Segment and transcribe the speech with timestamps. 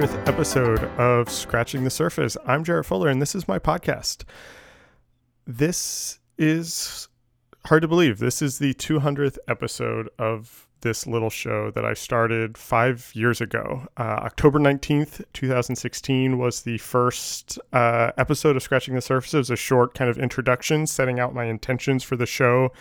[0.00, 2.34] welcome 200th episode of Scratching the Surface.
[2.46, 4.24] I'm Jarrett Fuller, and this is my podcast.
[5.46, 7.08] This is
[7.66, 8.18] hard to believe.
[8.18, 13.88] This is the 200th episode of this little show that I started five years ago.
[13.98, 19.34] Uh, October 19th, 2016 was the first uh, episode of Scratching the Surface.
[19.34, 22.72] It was a short kind of introduction, setting out my intentions for the show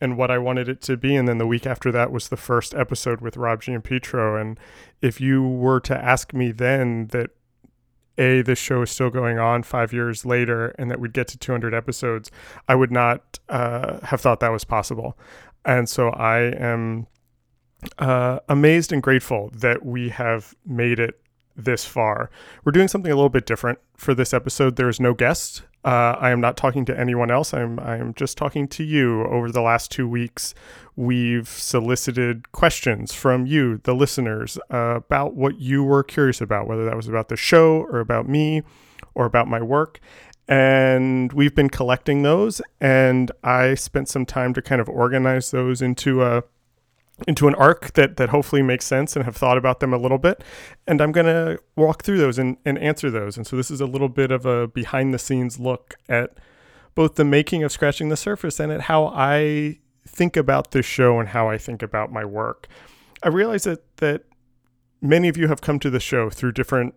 [0.00, 1.16] and what I wanted it to be.
[1.16, 3.76] And then the week after that was the first episode with Rob Giampietro.
[3.76, 4.40] And Petro.
[4.40, 4.60] And
[5.00, 7.30] if you were to ask me then that
[8.18, 11.38] a this show is still going on five years later and that we'd get to
[11.38, 12.30] 200 episodes
[12.68, 15.18] i would not uh, have thought that was possible
[15.64, 17.06] and so i am
[17.98, 21.20] uh, amazed and grateful that we have made it
[21.56, 22.30] this far.
[22.64, 24.76] We're doing something a little bit different for this episode.
[24.76, 25.62] There is no guest.
[25.84, 27.54] Uh, I am not talking to anyone else.
[27.54, 29.24] I'm I'm just talking to you.
[29.24, 30.52] Over the last two weeks,
[30.96, 36.84] we've solicited questions from you, the listeners, uh, about what you were curious about, whether
[36.84, 38.62] that was about the show or about me
[39.14, 40.00] or about my work.
[40.48, 45.82] And we've been collecting those, and I spent some time to kind of organize those
[45.82, 46.44] into a
[47.26, 50.18] into an arc that that hopefully makes sense and have thought about them a little
[50.18, 50.44] bit.
[50.86, 53.36] And i'm going to walk through those and, and answer those.
[53.36, 56.38] And so this is a little bit of a behind the scenes look at
[56.94, 61.18] both the making of scratching the surface and at how i think about this show
[61.18, 62.68] and how i think about my work.
[63.22, 64.24] I realize that that
[65.00, 66.94] many of you have come to the show through different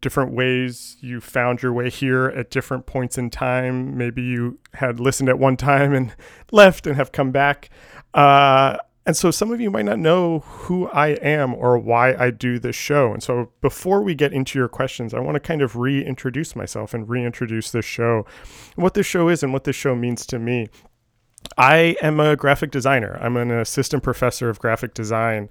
[0.00, 0.96] different ways.
[1.00, 3.96] You found your way here at different points in time.
[3.96, 6.14] Maybe you had listened at one time and
[6.52, 7.70] left and have come back.
[8.12, 12.30] Uh, and so some of you might not know who I am or why I
[12.30, 13.12] do this show.
[13.12, 16.94] And so before we get into your questions, I want to kind of reintroduce myself
[16.94, 18.24] and reintroduce this show,
[18.76, 20.68] what this show is and what this show means to me.
[21.58, 23.18] I am a graphic designer.
[23.20, 25.48] I'm an assistant professor of graphic design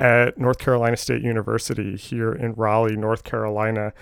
[0.00, 3.92] at North Carolina State University here in Raleigh, North Carolina.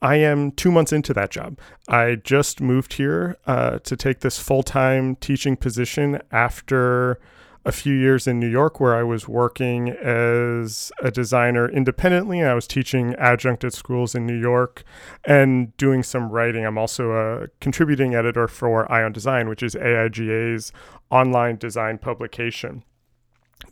[0.00, 1.60] I am two months into that job.
[1.88, 7.20] I just moved here uh, to take this full time teaching position after
[7.64, 12.42] a few years in New York where I was working as a designer independently.
[12.42, 14.82] I was teaching adjunct at schools in New York
[15.24, 16.66] and doing some writing.
[16.66, 20.72] I'm also a contributing editor for Eye on Design, which is AIGA's
[21.10, 22.82] online design publication.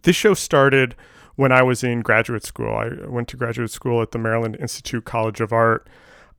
[0.02, 0.94] This show started
[1.34, 2.72] when I was in graduate school.
[2.72, 5.88] I went to graduate school at the Maryland Institute College of Art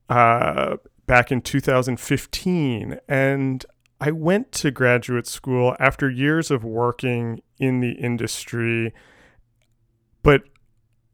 [0.10, 2.98] uh, back in 2015.
[3.10, 3.66] And
[4.02, 8.96] I went to graduate school after years of working in the industry,
[10.24, 10.42] but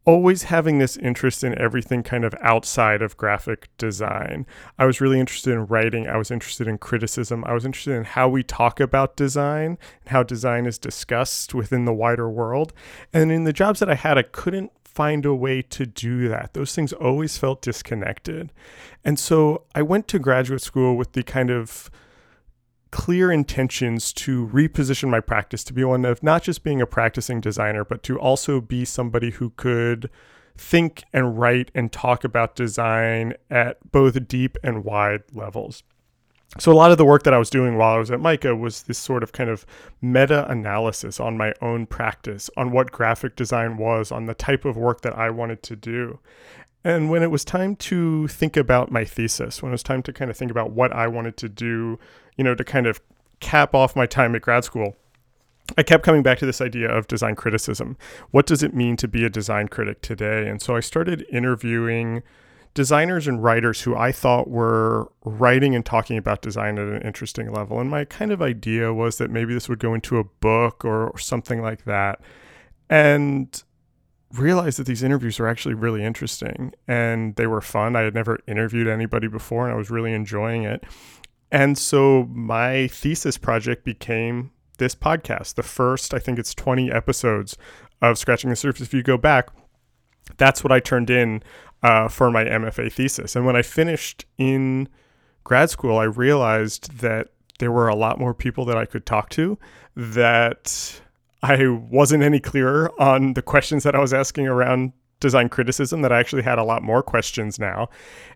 [0.05, 4.47] always having this interest in everything kind of outside of graphic design.
[4.79, 8.05] I was really interested in writing, I was interested in criticism, I was interested in
[8.05, 12.71] how we talk about design and how design is discussed within the wider world.
[13.11, 16.53] And in the jobs that I had, I couldn't find a way to do that.
[16.53, 18.53] Those things always felt disconnected.
[19.03, 21.91] And so I went to graduate school with the kind of
[22.91, 27.41] clear intentions to reposition my practice to be one of not just being a practicing
[27.41, 30.09] designer, but to also be somebody who could
[30.57, 35.83] think and write and talk about design at both deep and wide levels.
[36.59, 38.55] So, a lot of the work that I was doing while I was at MICA
[38.55, 39.65] was this sort of kind of
[40.01, 44.77] meta analysis on my own practice, on what graphic design was, on the type of
[44.77, 46.19] work that I wanted to do.
[46.87, 50.13] And when it was time to think about my thesis, when it was time to
[50.13, 51.99] kind of think about what I wanted to do
[52.37, 53.01] you know, to kind of
[53.39, 54.95] cap off my time at grad school,
[55.77, 57.97] I kept coming back to this idea of design criticism.
[58.31, 60.47] What does it mean to be a design critic today?
[60.47, 62.23] And so I started interviewing
[62.73, 67.51] designers and writers who I thought were writing and talking about design at an interesting
[67.51, 67.81] level.
[67.81, 71.09] And my kind of idea was that maybe this would go into a book or,
[71.09, 72.21] or something like that.
[72.89, 73.61] And
[74.33, 77.95] realized that these interviews were actually really interesting and they were fun.
[77.95, 80.83] I had never interviewed anybody before and I was really enjoying it.
[81.51, 87.57] And so my thesis project became this podcast, the first, I think it's 20 episodes
[88.01, 88.81] of Scratching the Surface.
[88.81, 89.49] If you go back,
[90.37, 91.41] that's what I turned in
[91.81, 93.35] uh, for my MFA thesis.
[93.35, 94.89] And when I finished in
[95.43, 97.29] grad school, I realized that
[97.59, 99.57] there were a lot more people that I could talk to,
[99.95, 101.01] that
[101.43, 106.11] I wasn't any clearer on the questions that I was asking around design criticism that
[106.11, 107.89] I actually had a lot more questions now.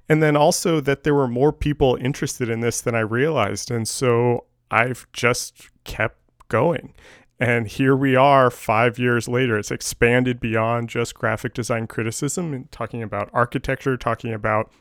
[0.10, 3.72] And then also that there were more people interested in this than I realized.
[3.72, 6.18] And so I've just kept
[6.48, 6.94] going.
[7.40, 9.58] And here we are five years later.
[9.58, 14.72] It's expanded beyond just graphic design criticism and talking about architecture, talking about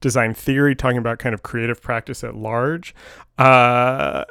[0.00, 2.94] design theory, talking about kind of creative practice at large.
[3.38, 4.24] Uh,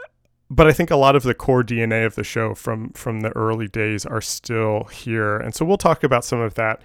[0.50, 3.36] but I think a lot of the core DNA of the show from from the
[3.36, 6.82] early days are still here, and so we'll talk about some of that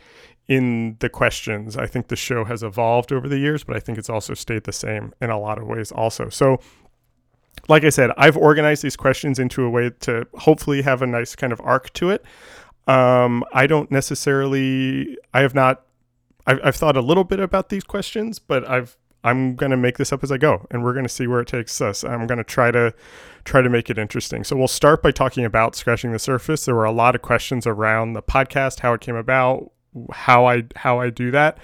[0.48, 1.76] in the questions.
[1.76, 4.64] I think the show has evolved over the years, but I think it's also stayed
[4.64, 6.28] the same in a lot of ways also.
[6.28, 6.58] So
[7.68, 11.36] like I said, I've organized these questions into a way to hopefully have a nice
[11.36, 12.24] kind of arc to it.
[12.86, 15.86] Um, I don't necessarily, I have not,
[16.46, 19.98] I've, I've thought a little bit about these questions, but I've, I'm going to make
[19.98, 22.02] this up as I go and we're going to see where it takes us.
[22.04, 22.92] I'm going to try to
[23.44, 24.44] try to make it interesting.
[24.44, 26.64] So we'll start by talking about scratching the surface.
[26.64, 29.70] There were a lot of questions around the podcast, how it came about,
[30.12, 31.58] how I how I do that.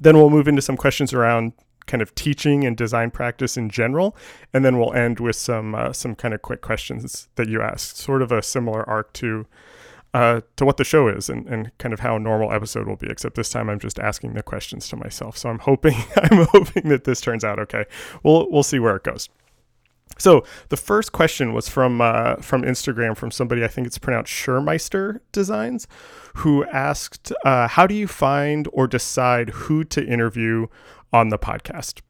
[0.00, 1.52] Then we'll move into some questions around
[1.86, 4.16] kind of teaching and design practice in general,
[4.54, 7.96] and then we'll end with some uh, some kind of quick questions that you asked,
[7.96, 9.46] sort of a similar arc to
[10.14, 12.96] uh, to what the show is and, and kind of how a normal episode will
[12.96, 13.08] be.
[13.08, 15.36] Except this time I'm just asking the questions to myself.
[15.36, 17.84] So I'm hoping I'm hoping that this turns out okay.
[18.22, 19.28] We'll we'll see where it goes.
[20.18, 24.32] So the first question was from uh, from Instagram from somebody I think it's pronounced
[24.32, 25.88] Schurmeister Designs,
[26.36, 30.66] who asked, uh, "How do you find or decide who to interview
[31.12, 32.00] on the podcast.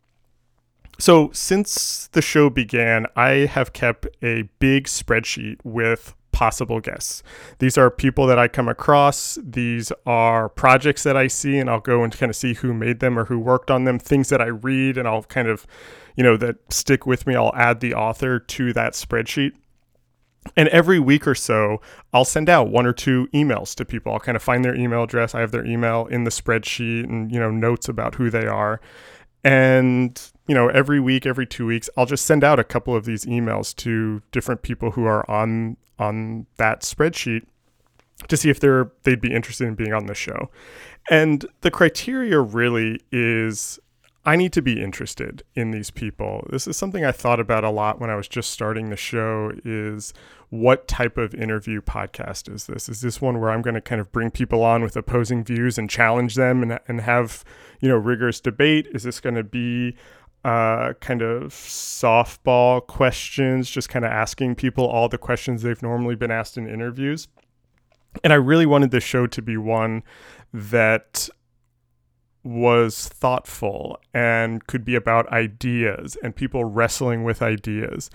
[0.98, 7.22] So, since the show began, I have kept a big spreadsheet with possible guests.
[7.58, 11.80] These are people that I come across, these are projects that I see, and I'll
[11.80, 14.40] go and kind of see who made them or who worked on them, things that
[14.40, 15.66] I read, and I'll kind of,
[16.16, 17.36] you know, that stick with me.
[17.36, 19.52] I'll add the author to that spreadsheet.
[20.56, 21.80] And every week or so,
[22.12, 24.12] I'll send out one or two emails to people.
[24.12, 25.36] I'll kind of find their email address.
[25.36, 28.80] I have their email in the spreadsheet and, you know, notes about who they are.
[29.44, 33.04] And, you know, every week, every two weeks, I'll just send out a couple of
[33.04, 37.46] these emails to different people who are on on that spreadsheet
[38.28, 40.50] to see if they're they'd be interested in being on the show.
[41.10, 43.80] And the criteria really is
[44.24, 46.46] I need to be interested in these people.
[46.50, 49.50] This is something I thought about a lot when I was just starting the show
[49.64, 50.14] is
[50.50, 52.88] what type of interview podcast is this?
[52.88, 55.76] Is this one where I'm going to kind of bring people on with opposing views
[55.76, 57.42] and challenge them and, and have,
[57.80, 58.86] you know, rigorous debate?
[58.92, 59.96] Is this going to be
[60.44, 66.16] uh, kind of softball questions, just kind of asking people all the questions they've normally
[66.16, 67.28] been asked in interviews?
[68.24, 70.02] And I really wanted this show to be one
[70.52, 71.28] that
[72.44, 78.10] was thoughtful and could be about ideas and people wrestling with ideas.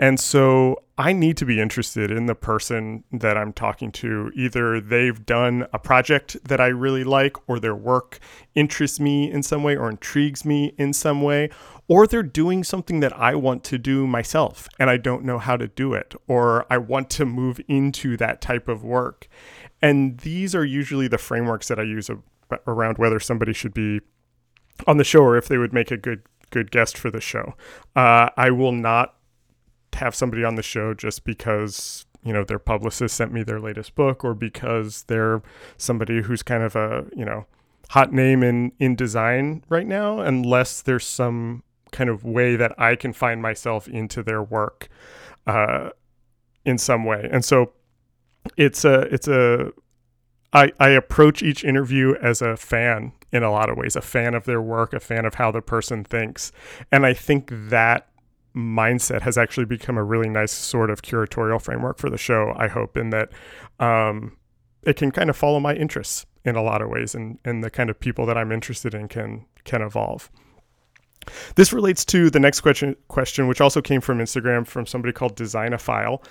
[0.00, 4.30] And so I need to be interested in the person that I'm talking to.
[4.34, 8.20] Either they've done a project that I really like, or their work
[8.54, 11.50] interests me in some way or intrigues me in some way,
[11.88, 15.56] or they're doing something that I want to do myself and I don't know how
[15.56, 19.26] to do it, or I want to move into that type of work.
[19.82, 22.16] And these are usually the frameworks that I use uh,
[22.66, 24.00] around whether somebody should be
[24.86, 27.54] on the show or if they would make a good good guest for the show.
[27.94, 29.14] Uh, I will not
[29.94, 33.94] have somebody on the show just because you know their publicist sent me their latest
[33.94, 35.42] book or because they're
[35.76, 37.46] somebody who's kind of a you know
[37.90, 42.96] hot name in in design right now unless there's some kind of way that I
[42.96, 44.88] can find myself into their work
[45.46, 45.90] uh,
[46.64, 47.72] in some way and so
[48.56, 49.72] it's a it's a
[50.52, 54.34] I, I approach each interview as a fan in a lot of ways, a fan
[54.34, 56.52] of their work, a fan of how the person thinks.
[56.90, 58.08] And I think that
[58.56, 62.68] mindset has actually become a really nice sort of curatorial framework for the show, I
[62.68, 63.30] hope, in that
[63.78, 64.36] um,
[64.82, 67.70] it can kind of follow my interests in a lot of ways and, and the
[67.70, 70.30] kind of people that I'm interested in can can evolve.
[71.56, 75.36] This relates to the next question, question, which also came from Instagram from somebody called
[75.36, 76.22] Designophile.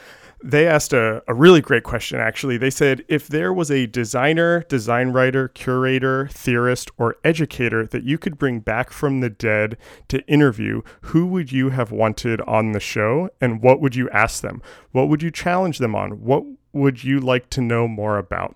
[0.43, 2.57] They asked a, a really great question, actually.
[2.57, 8.17] They said if there was a designer, design writer, curator, theorist, or educator that you
[8.19, 9.77] could bring back from the dead
[10.09, 14.41] to interview, who would you have wanted on the show and what would you ask
[14.41, 14.61] them?
[14.91, 16.23] What would you challenge them on?
[16.23, 18.55] What would you like to know more about?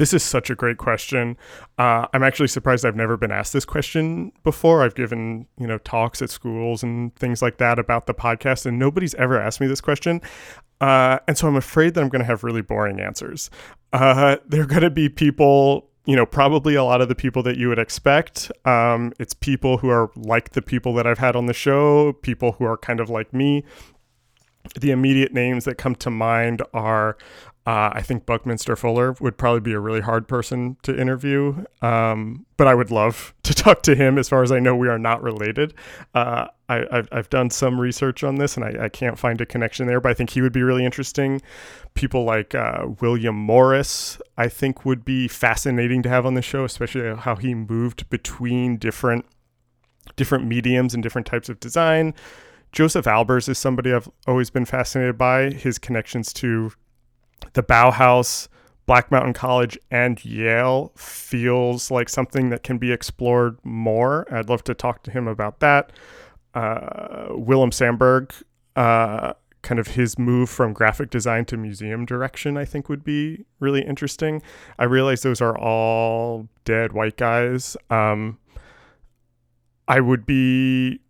[0.00, 1.36] This is such a great question.
[1.76, 4.82] Uh, I'm actually surprised I've never been asked this question before.
[4.82, 8.78] I've given you know talks at schools and things like that about the podcast, and
[8.78, 10.22] nobody's ever asked me this question.
[10.80, 13.50] Uh, and so I'm afraid that I'm going to have really boring answers.
[13.92, 17.58] Uh, they're going to be people, you know, probably a lot of the people that
[17.58, 18.50] you would expect.
[18.64, 22.52] Um, it's people who are like the people that I've had on the show, people
[22.52, 23.64] who are kind of like me.
[24.78, 27.18] The immediate names that come to mind are
[27.70, 32.44] uh, I think Buckminster Fuller would probably be a really hard person to interview, um,
[32.56, 34.18] but I would love to talk to him.
[34.18, 35.74] As far as I know, we are not related.
[36.12, 39.86] Uh, I, have done some research on this, and I, I, can't find a connection
[39.86, 40.00] there.
[40.00, 41.42] But I think he would be really interesting.
[41.94, 46.64] People like uh, William Morris, I think, would be fascinating to have on the show,
[46.64, 49.26] especially how he moved between different
[50.16, 52.14] different mediums and different types of design
[52.72, 55.50] Josef Albers is somebody I've always been fascinated by.
[55.50, 56.72] His connections to
[57.52, 58.48] the Bauhaus,
[58.86, 64.26] Black Mountain College, and Yale feels like something that can be explored more.
[64.32, 65.92] I'd love to talk to him about that.
[66.54, 68.32] Uh, Willem Sandberg,
[68.74, 73.44] uh, kind of his move from graphic design to museum direction, I think would be
[73.60, 74.42] really interesting.
[74.78, 77.76] I realize those are all dead white guys.
[77.90, 78.38] Um,
[79.86, 81.00] I would be,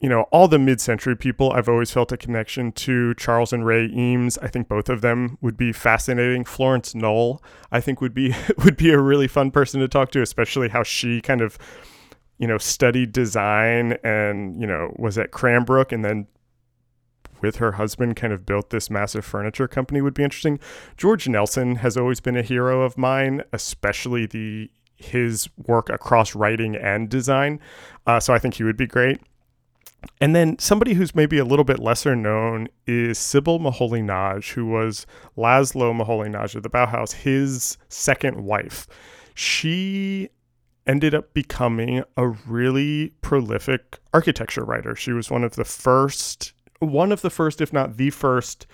[0.00, 3.66] you know, all the mid century people, I've always felt a connection to Charles and
[3.66, 4.38] Ray Eames.
[4.38, 6.44] I think both of them would be fascinating.
[6.44, 10.22] Florence Knoll, I think would be would be a really fun person to talk to,
[10.22, 11.58] especially how she kind of
[12.40, 16.26] you know, studied design and, you know, was at Cranbrook and then
[17.42, 20.58] with her husband kind of built this massive furniture company would be interesting.
[20.96, 26.76] George Nelson has always been a hero of mine, especially the his work across writing
[26.76, 27.60] and design.
[28.06, 29.18] Uh, so I think he would be great.
[30.20, 35.06] And then somebody who's maybe a little bit lesser known is Sybil Moholy-Nagy, who was
[35.36, 38.86] Laszlo Moholy-Nagy of the Bauhaus, his second wife.
[39.34, 40.28] She
[40.86, 44.94] ended up becoming a really prolific architecture writer.
[44.94, 48.66] She was one of the first one of the first, if not the first,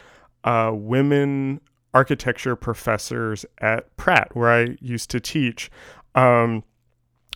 [0.45, 1.61] uh, women
[1.93, 5.71] architecture professors at Pratt, where I used to teach.
[6.15, 6.63] Um,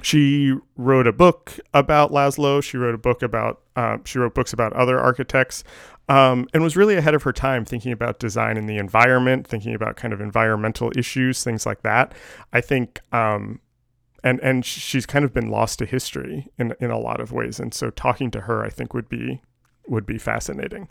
[0.02, 2.62] she wrote a book about Laszlo.
[2.62, 5.64] She wrote a book about uh, she wrote books about other architects,
[6.08, 9.74] um, and was really ahead of her time, thinking about design in the environment, thinking
[9.74, 12.14] about kind of environmental issues, things like that.
[12.52, 13.60] I think, um,
[14.24, 17.60] and and she's kind of been lost to history in in a lot of ways,
[17.60, 19.40] and so talking to her, I think, would be
[19.86, 20.88] would be fascinating.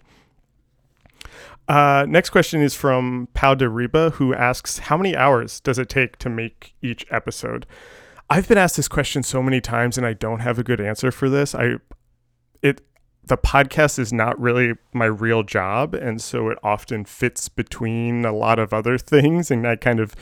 [1.68, 5.90] Uh, next question is from Pau de Riba, who asks, "How many hours does it
[5.90, 7.66] take to make each episode?"
[8.30, 11.12] I've been asked this question so many times, and I don't have a good answer
[11.12, 11.56] for this.
[11.56, 11.76] I,
[12.62, 12.82] it,
[13.24, 18.32] the podcast is not really my real job, and so it often fits between a
[18.32, 20.16] lot of other things, and I kind of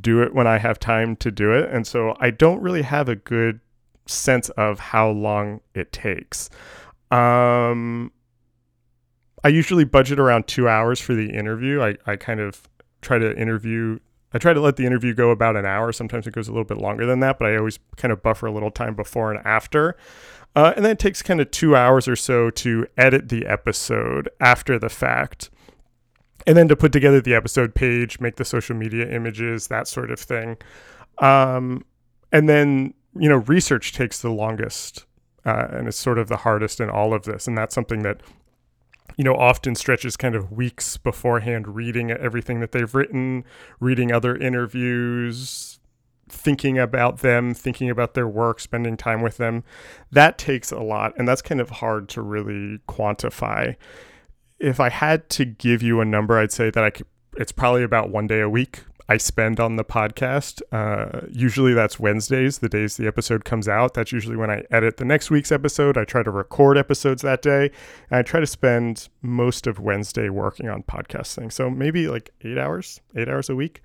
[0.00, 3.08] do it when I have time to do it, and so I don't really have
[3.08, 3.60] a good
[4.06, 6.50] sense of how long it takes.
[7.10, 8.10] Um,
[9.44, 11.82] I usually budget around two hours for the interview.
[11.82, 12.62] I, I kind of
[13.00, 13.98] try to interview.
[14.34, 15.92] I try to let the interview go about an hour.
[15.92, 18.46] Sometimes it goes a little bit longer than that, but I always kind of buffer
[18.46, 19.96] a little time before and after.
[20.54, 24.28] Uh, and then it takes kind of two hours or so to edit the episode
[24.40, 25.50] after the fact.
[26.46, 30.10] And then to put together the episode page, make the social media images, that sort
[30.10, 30.56] of thing.
[31.18, 31.84] Um,
[32.32, 35.06] and then, you know, research takes the longest
[35.44, 37.46] uh, and it's sort of the hardest in all of this.
[37.46, 38.20] And that's something that
[39.16, 43.44] you know often stretches kind of weeks beforehand, reading everything that they've written,
[43.80, 45.80] reading other interviews,
[46.28, 49.64] thinking about them, thinking about their work, spending time with them.
[50.10, 53.76] That takes a lot, and that's kind of hard to really quantify.
[54.58, 57.82] If I had to give you a number, I'd say that I could, it's probably
[57.82, 60.62] about one day a week I spend on the podcast.
[60.70, 63.94] Uh, usually that's Wednesdays, the days the episode comes out.
[63.94, 65.98] That's usually when I edit the next week's episode.
[65.98, 67.70] I try to record episodes that day.
[68.10, 71.52] And I try to spend most of Wednesday working on podcasting.
[71.52, 73.82] So maybe like eight hours, eight hours a week.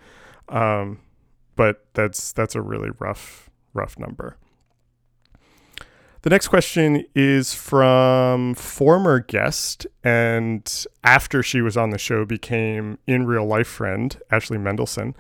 [0.50, 1.00] Um,
[1.56, 4.38] but that's that's a really rough, rough number.
[6.28, 12.98] The next question is from former guest and after she was on the show became
[13.08, 15.14] in real life friend Ashley Mendelson.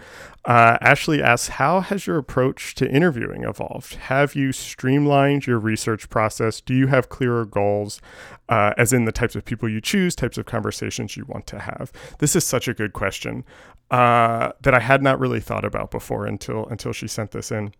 [0.43, 3.95] Uh, Ashley asks, "How has your approach to interviewing evolved?
[3.95, 6.59] Have you streamlined your research process?
[6.59, 8.01] Do you have clearer goals,
[8.49, 11.59] uh, as in the types of people you choose, types of conversations you want to
[11.59, 13.45] have?" This is such a good question
[13.89, 17.71] uh, that I had not really thought about before until until she sent this in.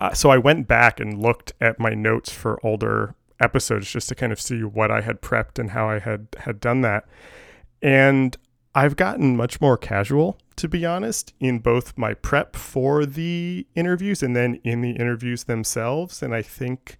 [0.00, 4.14] Uh, so I went back and looked at my notes for older episodes just to
[4.14, 7.04] kind of see what I had prepped and how I had had done that.
[7.80, 8.36] And
[8.74, 14.22] I've gotten much more casual, to be honest, in both my prep for the interviews
[14.22, 16.22] and then in the interviews themselves.
[16.22, 16.98] And I think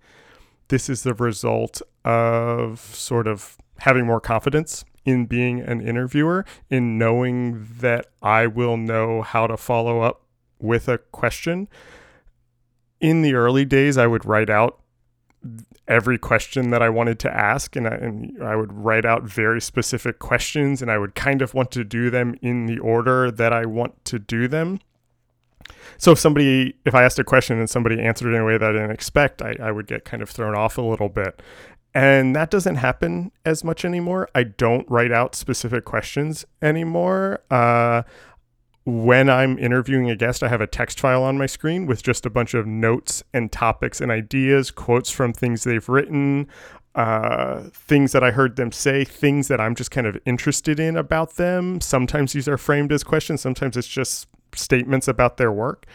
[0.68, 6.98] this is the result of sort of having more confidence in being an interviewer, in
[6.98, 10.22] knowing that I will know how to follow up
[10.58, 11.68] with a question
[13.02, 14.78] in the early days, I would write out
[15.88, 19.61] every question that I wanted to ask, and I, and I would write out very
[19.61, 23.52] specific questions, and I would kind of want to do them in the order that
[23.52, 24.78] I want to do them.
[25.99, 28.56] So if somebody, if I asked a question and somebody answered it in a way
[28.56, 31.42] that I didn't expect, I, I would get kind of thrown off a little bit.
[31.94, 34.28] And that doesn't happen as much anymore.
[34.35, 37.40] I don't write out specific questions anymore.
[37.50, 38.02] Uh,
[38.84, 42.26] when I'm interviewing a guest, I have a text file on my screen with just
[42.26, 46.48] a bunch of notes and topics and ideas, quotes from things they've written,
[46.94, 50.96] uh, things that I heard them say, things that I'm just kind of interested in
[50.96, 51.80] about them.
[51.80, 55.86] Sometimes these are framed as questions, sometimes it's just statements about their work.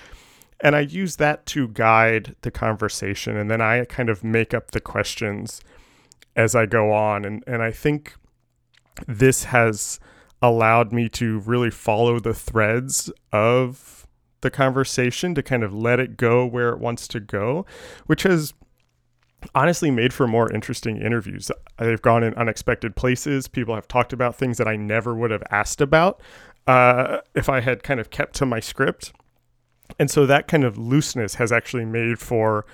[0.61, 3.37] And I use that to guide the conversation.
[3.37, 5.61] And then I kind of make up the questions
[6.35, 7.25] as I go on.
[7.25, 8.15] And, and I think
[9.07, 9.99] this has
[10.41, 14.07] allowed me to really follow the threads of
[14.41, 17.65] the conversation to kind of let it go where it wants to go,
[18.05, 18.53] which has
[19.55, 21.51] honestly made for more interesting interviews.
[21.77, 23.47] They've gone in unexpected places.
[23.47, 26.21] People have talked about things that I never would have asked about
[26.67, 29.13] uh, if I had kind of kept to my script.
[29.99, 32.65] And so that kind of looseness has actually made for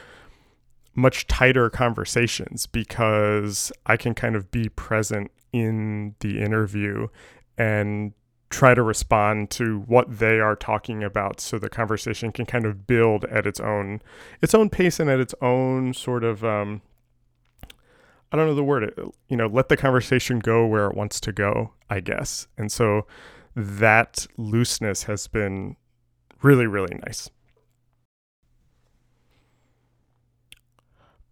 [0.96, 7.08] much tighter conversations because I can kind of be present in the interview
[7.58, 8.14] and
[8.50, 12.86] try to respond to what they are talking about so the conversation can kind of
[12.86, 14.00] build at its own
[14.42, 16.82] its own pace and at its own sort of um,
[18.32, 18.94] I don't know the word
[19.28, 22.48] you know let the conversation go where it wants to go I guess.
[22.58, 23.08] And so
[23.56, 25.76] that looseness has been
[26.44, 27.30] really really nice.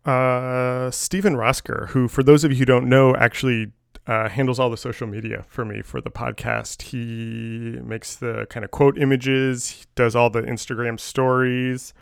[0.04, 3.72] Uh, Stephen Rosker, who, for those of you who don't know, actually
[4.08, 6.82] uh, handles all the social media for me for the podcast.
[6.84, 11.94] He makes the kind of quote images, does all the Instagram stories,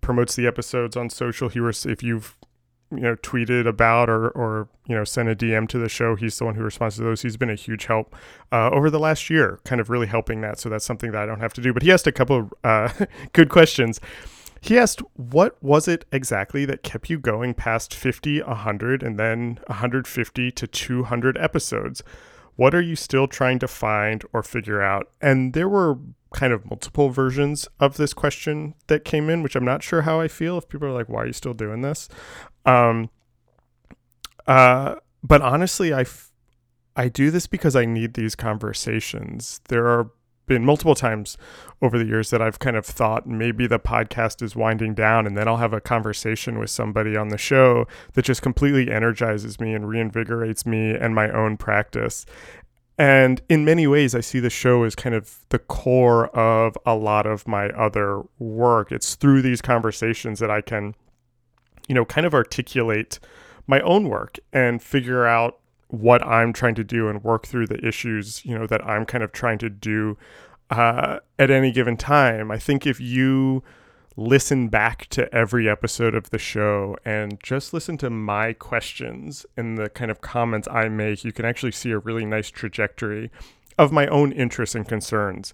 [0.00, 1.48] promotes the episodes on social.
[1.48, 2.36] He was, if you've
[2.90, 6.38] you know tweeted about or or you know sent a DM to the show, he's
[6.38, 7.22] the one who responds to those.
[7.22, 8.14] He's been a huge help
[8.52, 10.58] uh, over the last year, kind of really helping that.
[10.58, 11.72] So that's something that I don't have to do.
[11.72, 14.00] But he asked a couple of uh, good questions.
[14.64, 19.58] He asked, What was it exactly that kept you going past 50, 100, and then
[19.66, 22.02] 150 to 200 episodes?
[22.56, 25.10] What are you still trying to find or figure out?
[25.20, 25.98] And there were
[26.32, 30.18] kind of multiple versions of this question that came in, which I'm not sure how
[30.18, 30.56] I feel.
[30.56, 32.08] If people are like, Why are you still doing this?
[32.64, 33.10] Um,
[34.46, 36.32] uh, but honestly, I, f-
[36.96, 39.60] I do this because I need these conversations.
[39.68, 40.10] There are
[40.46, 41.36] been multiple times
[41.80, 45.36] over the years that I've kind of thought maybe the podcast is winding down and
[45.36, 49.74] then I'll have a conversation with somebody on the show that just completely energizes me
[49.74, 52.26] and reinvigorates me and my own practice.
[52.96, 56.94] And in many ways, I see the show as kind of the core of a
[56.94, 58.92] lot of my other work.
[58.92, 60.94] It's through these conversations that I can,
[61.88, 63.18] you know, kind of articulate
[63.66, 65.58] my own work and figure out
[66.00, 69.24] what I'm trying to do and work through the issues, you know, that I'm kind
[69.24, 70.16] of trying to do
[70.70, 72.50] uh, at any given time.
[72.50, 73.62] I think if you
[74.16, 79.76] listen back to every episode of the show and just listen to my questions and
[79.76, 83.30] the kind of comments I make, you can actually see a really nice trajectory
[83.76, 85.52] of my own interests and concerns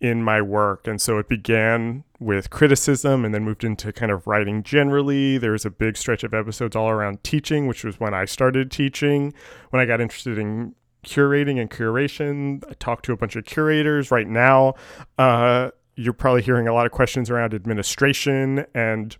[0.00, 0.86] in my work.
[0.86, 5.36] And so it began with criticism and then moved into kind of writing generally.
[5.38, 8.70] There was a big stretch of episodes all around teaching, which was when I started
[8.70, 9.34] teaching,
[9.70, 12.62] when I got interested in curating and curation.
[12.68, 14.74] I talked to a bunch of curators right now.
[15.18, 19.16] Uh, you're probably hearing a lot of questions around administration and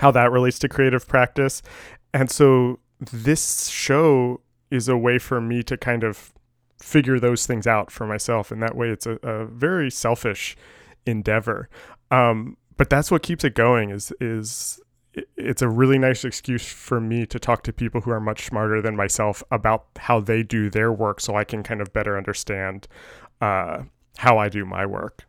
[0.00, 1.62] how that relates to creative practice.
[2.12, 6.34] And so this show is a way for me to kind of
[6.78, 8.50] figure those things out for myself.
[8.50, 10.56] And that way it's a, a very selfish
[11.06, 11.68] endeavor.
[12.10, 14.80] Um, but that's what keeps it going is, is
[15.36, 18.82] it's a really nice excuse for me to talk to people who are much smarter
[18.82, 22.86] than myself about how they do their work so I can kind of better understand
[23.40, 23.84] uh,
[24.18, 25.24] how I do my work.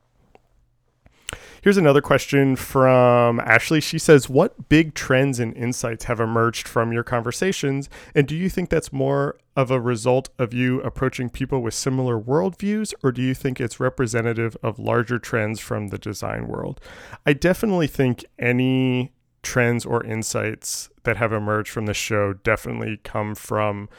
[1.62, 3.82] Here's another question from Ashley.
[3.82, 7.90] She says, What big trends and insights have emerged from your conversations?
[8.16, 12.18] And do you think that's more of a result of you approaching people with similar
[12.18, 16.80] worldviews, or do you think it's representative of larger trends from the design world?
[17.26, 23.34] I definitely think any trends or insights that have emerged from the show definitely come
[23.34, 23.90] from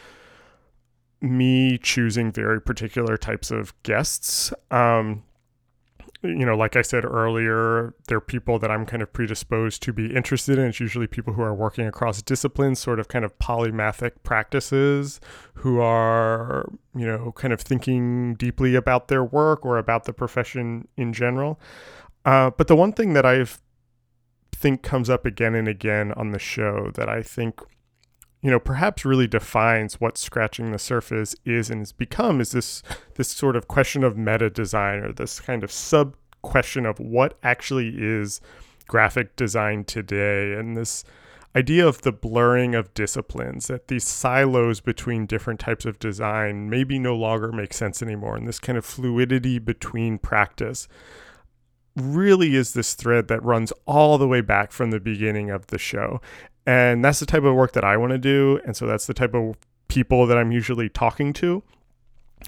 [1.20, 4.52] me choosing very particular types of guests.
[4.70, 5.24] Um,
[6.22, 10.14] you know, like I said earlier, they're people that I'm kind of predisposed to be
[10.14, 10.66] interested in.
[10.66, 15.20] It's usually people who are working across disciplines, sort of kind of polymathic practices,
[15.54, 20.88] who are, you know, kind of thinking deeply about their work or about the profession
[20.96, 21.60] in general.
[22.24, 23.46] Uh, but the one thing that I
[24.52, 27.60] think comes up again and again on the show that I think
[28.42, 32.82] you know perhaps really defines what scratching the surface is and has become is this
[33.16, 37.36] this sort of question of meta design or this kind of sub question of what
[37.42, 38.40] actually is
[38.86, 41.04] graphic design today and this
[41.56, 46.98] idea of the blurring of disciplines that these silos between different types of design maybe
[46.98, 50.86] no longer make sense anymore and this kind of fluidity between practice
[51.96, 55.78] really is this thread that runs all the way back from the beginning of the
[55.78, 56.20] show.
[56.68, 58.60] And that's the type of work that I want to do.
[58.66, 59.56] And so that's the type of
[59.88, 61.62] people that I'm usually talking to.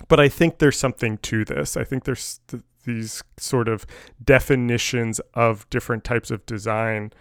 [0.09, 1.74] But I think there's something to this.
[1.74, 3.87] I think there's th- these sort of
[4.22, 7.14] definitions of different types of design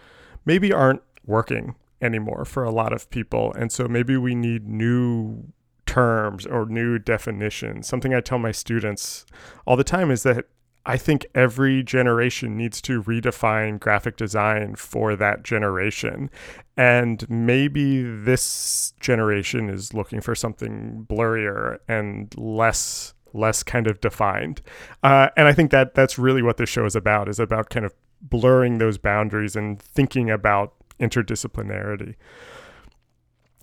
[0.44, 3.54] maybe aren't working anymore for a lot of people.
[3.54, 5.44] And so maybe we need new
[5.86, 7.86] terms or new definitions.
[7.88, 9.24] Something I tell my students
[9.66, 10.44] all the time is that
[10.86, 16.30] I think every generation needs to redefine graphic design for that generation.
[16.76, 24.60] And maybe this generation is looking for something blurrier and less less kind of defined.
[25.04, 27.86] Uh, and I think that that's really what this show is about, is about kind
[27.86, 32.16] of blurring those boundaries and thinking about interdisciplinarity.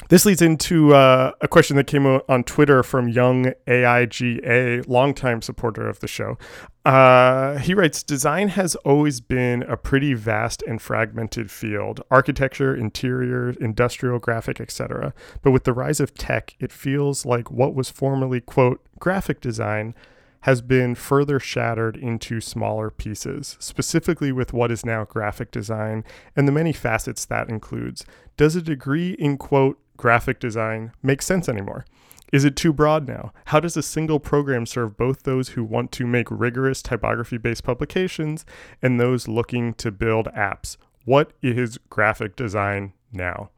[0.10, 5.90] This leads into uh, a question that came on Twitter from Young AIGA, longtime supporter
[5.90, 6.38] of the show.
[6.86, 13.50] Uh, he writes Design has always been a pretty vast and fragmented field architecture, interior,
[13.60, 15.14] industrial, graphic, etc.
[15.42, 19.94] But with the rise of tech, it feels like what was formerly, quote, graphic design
[20.42, 26.06] has been further shattered into smaller pieces, specifically with what is now graphic design
[26.36, 28.06] and the many facets that includes.
[28.38, 31.86] Does a degree in, quote, graphic design make sense anymore?
[32.34, 33.32] Is it too broad now?
[33.46, 37.64] How does a single program serve both those who want to make rigorous typography based
[37.64, 38.46] publications
[38.82, 40.76] and those looking to build apps?
[41.06, 43.50] What is graphic design now?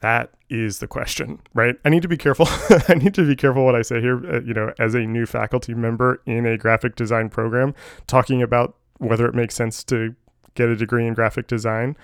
[0.00, 1.76] That is the question, right?
[1.84, 2.46] I need to be careful.
[2.88, 5.26] I need to be careful what I say here, uh, you know, as a new
[5.26, 7.74] faculty member in a graphic design program,
[8.06, 10.14] talking about whether it makes sense to
[10.54, 11.96] get a degree in graphic design.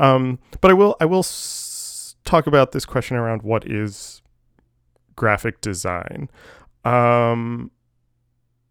[0.00, 4.22] Um, but I will, I will s- talk about this question around what is
[5.14, 6.30] graphic design.
[6.84, 7.70] Um,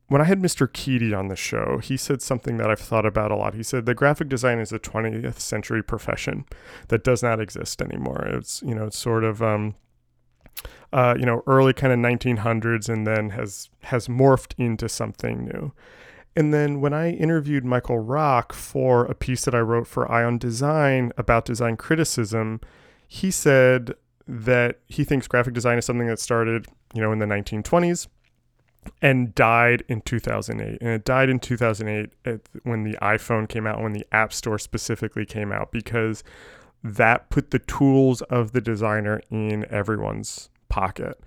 [0.07, 0.67] when I had Mr.
[0.67, 3.53] Keedy on the show, he said something that I've thought about a lot.
[3.53, 6.45] He said the graphic design is a 20th century profession
[6.87, 8.25] that does not exist anymore.
[8.25, 9.75] It's you know it's sort of um,
[10.91, 15.73] uh, you know early kind of 1900s and then has has morphed into something new.
[16.39, 20.23] And then when I interviewed Michael Rock for a piece that I wrote for Eye
[20.23, 22.61] on Design about design criticism,
[23.09, 23.93] he said
[24.25, 28.07] that he thinks graphic design is something that started you know in the 1920s
[29.01, 30.77] and died in 2008.
[30.79, 35.25] And it died in 2008 when the iPhone came out, when the App Store specifically
[35.25, 36.23] came out, because
[36.81, 41.19] that put the tools of the designer in everyone's pocket.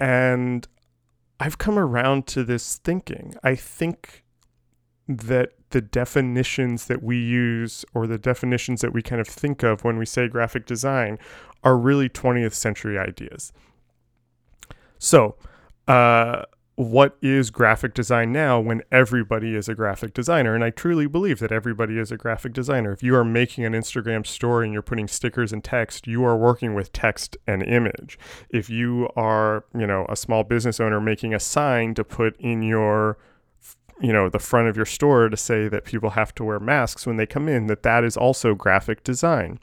[0.00, 0.66] And
[1.38, 3.36] I've come around to this thinking.
[3.44, 4.21] I think
[5.08, 9.84] that the definitions that we use or the definitions that we kind of think of
[9.84, 11.18] when we say graphic design
[11.64, 13.52] are really 20th century ideas.
[14.98, 15.36] So,
[15.88, 16.44] uh,
[16.76, 20.54] what is graphic design now when everybody is a graphic designer?
[20.54, 22.92] And I truly believe that everybody is a graphic designer.
[22.92, 26.36] If you are making an Instagram story and you're putting stickers and text, you are
[26.36, 28.18] working with text and image.
[28.48, 32.62] If you are, you know, a small business owner making a sign to put in
[32.62, 33.18] your
[34.00, 37.06] you know the front of your store to say that people have to wear masks
[37.06, 39.58] when they come in that that is also graphic design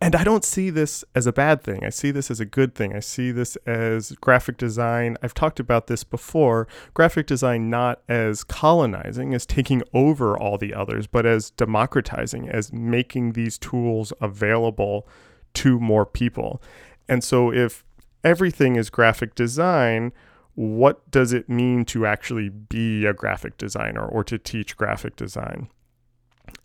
[0.00, 1.82] and I don't see this as a bad thing.
[1.82, 2.94] I see this as a good thing.
[2.94, 5.16] I see this as graphic design.
[5.22, 6.68] I've talked about this before.
[6.92, 12.70] Graphic design not as colonizing, as taking over all the others, but as democratizing, as
[12.70, 15.08] making these tools available
[15.54, 16.60] to more people.
[17.08, 17.82] And so if
[18.22, 20.12] everything is graphic design,
[20.54, 25.68] what does it mean to actually be a graphic designer or to teach graphic design?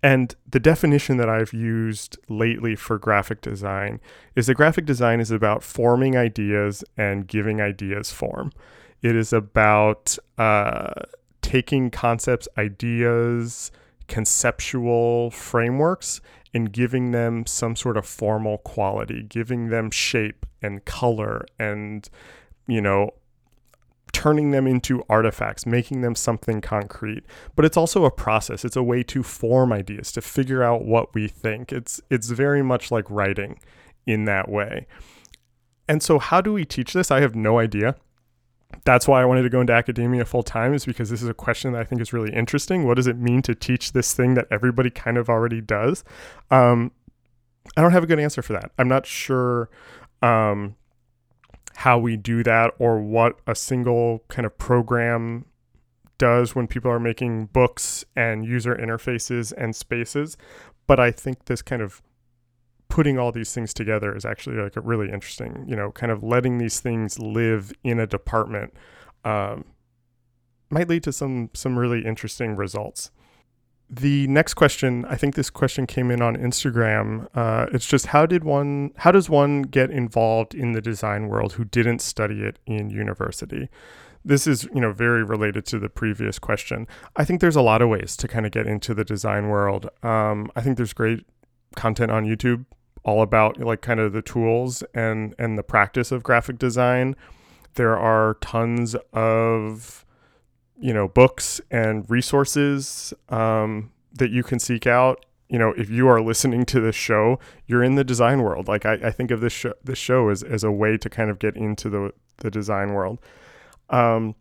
[0.04, 3.99] And the definition that I've used lately for graphic design
[4.36, 8.52] is that graphic design is about forming ideas and giving ideas form.
[9.02, 10.93] It is about uh,
[11.41, 13.71] taking concepts, ideas,
[14.08, 16.21] conceptual frameworks,
[16.54, 22.10] and giving them some sort of formal quality, giving them shape and color and,
[22.67, 23.12] you know,
[24.12, 27.24] turning them into artifacts, making them something concrete.
[27.56, 28.65] But it's also a process.
[28.65, 31.72] It's a way to form ideas, to figure out what we think.
[31.72, 33.60] It's it's very much like writing
[34.06, 34.88] in that way.
[35.88, 37.12] And so how do we teach this?
[37.12, 37.95] I have no idea.
[38.86, 41.34] That's why I wanted to go into academia full time is because this is a
[41.34, 42.86] question that I think is really interesting.
[42.86, 46.04] What does it mean to teach this thing that everybody kind of already does?
[46.52, 46.91] Um,
[47.76, 48.72] I don't have a good answer for that.
[48.78, 49.69] I'm not sure
[50.22, 50.76] um,
[51.80, 55.46] how we do that or what a single kind of program
[56.18, 60.36] does when people are making books and user interfaces and spaces.
[60.88, 62.02] But I think this kind of
[62.89, 66.22] putting all these things together is actually like a really interesting, you know, kind of
[66.22, 68.74] letting these things live in a department
[69.24, 69.63] um,
[70.70, 73.10] might lead to some some really interesting results.
[73.91, 77.28] The next question, I think this question came in on Instagram.
[77.34, 81.54] Uh, it's just how did one, how does one get involved in the design world
[81.54, 83.67] who didn't study it in university?
[84.23, 86.88] This is, you know, very related to the previous question.
[87.15, 89.89] I think there's a lot of ways to kind of get into the design world.
[90.04, 91.25] Um, I think there's great
[91.75, 92.65] content on YouTube
[93.04, 97.15] all about like kind of the tools and and the practice of graphic design.
[97.75, 100.06] There are tons of
[100.80, 106.08] you know books and resources um, that you can seek out you know if you
[106.08, 109.42] are listening to this show you're in the design world like i, I think of
[109.42, 112.52] this show this show as, as a way to kind of get into the the
[112.52, 113.20] design world
[113.89, 114.36] um,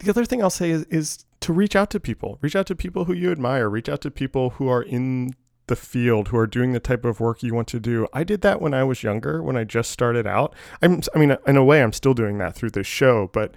[0.00, 2.74] the other thing i'll say is, is to reach out to people reach out to
[2.74, 5.34] people who you admire reach out to people who are in
[5.66, 8.06] the field who are doing the type of work you want to do.
[8.12, 10.54] I did that when I was younger, when I just started out.
[10.82, 13.54] I'm, I mean, in a way, I'm still doing that through this show, but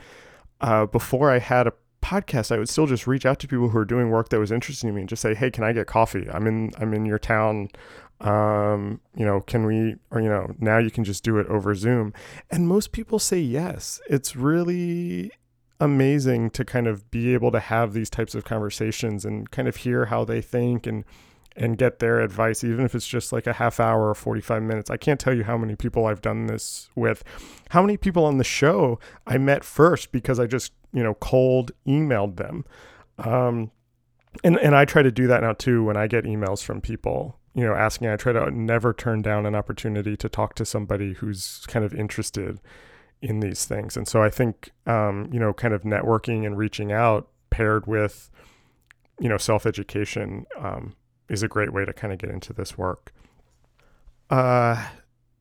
[0.62, 1.74] uh, before I had a
[2.08, 4.52] podcast, I would still just reach out to people who are doing work that was
[4.52, 6.28] interesting to me and just say, "Hey, can I get coffee?
[6.32, 7.70] I'm in I'm in your town.
[8.22, 11.76] Um, you know, can we or you know, now you can just do it over
[11.76, 12.14] Zoom."
[12.50, 14.00] And most people say yes.
[14.10, 15.32] It's really
[15.80, 19.76] amazing to kind of be able to have these types of conversations and kind of
[19.78, 21.04] hear how they think and
[21.58, 24.90] and get their advice, even if it's just like a half hour or 45 minutes.
[24.92, 27.24] I can't tell you how many people I've done this with.
[27.70, 31.72] How many people on the show I met first because I just, you know, cold
[31.88, 32.66] emailed them.
[33.20, 33.72] Um,
[34.44, 37.38] and, and I try to do that now too when I get emails from people,
[37.54, 38.10] you know, asking.
[38.10, 41.94] I try to never turn down an opportunity to talk to somebody who's kind of
[41.94, 42.60] interested
[43.22, 43.98] in these things.
[43.98, 48.30] And so I think, um, you know, kind of networking and reaching out paired with,
[49.20, 50.96] you know, self education um,
[51.30, 53.12] is a great way to kind of get into this work.
[54.30, 54.88] Uh,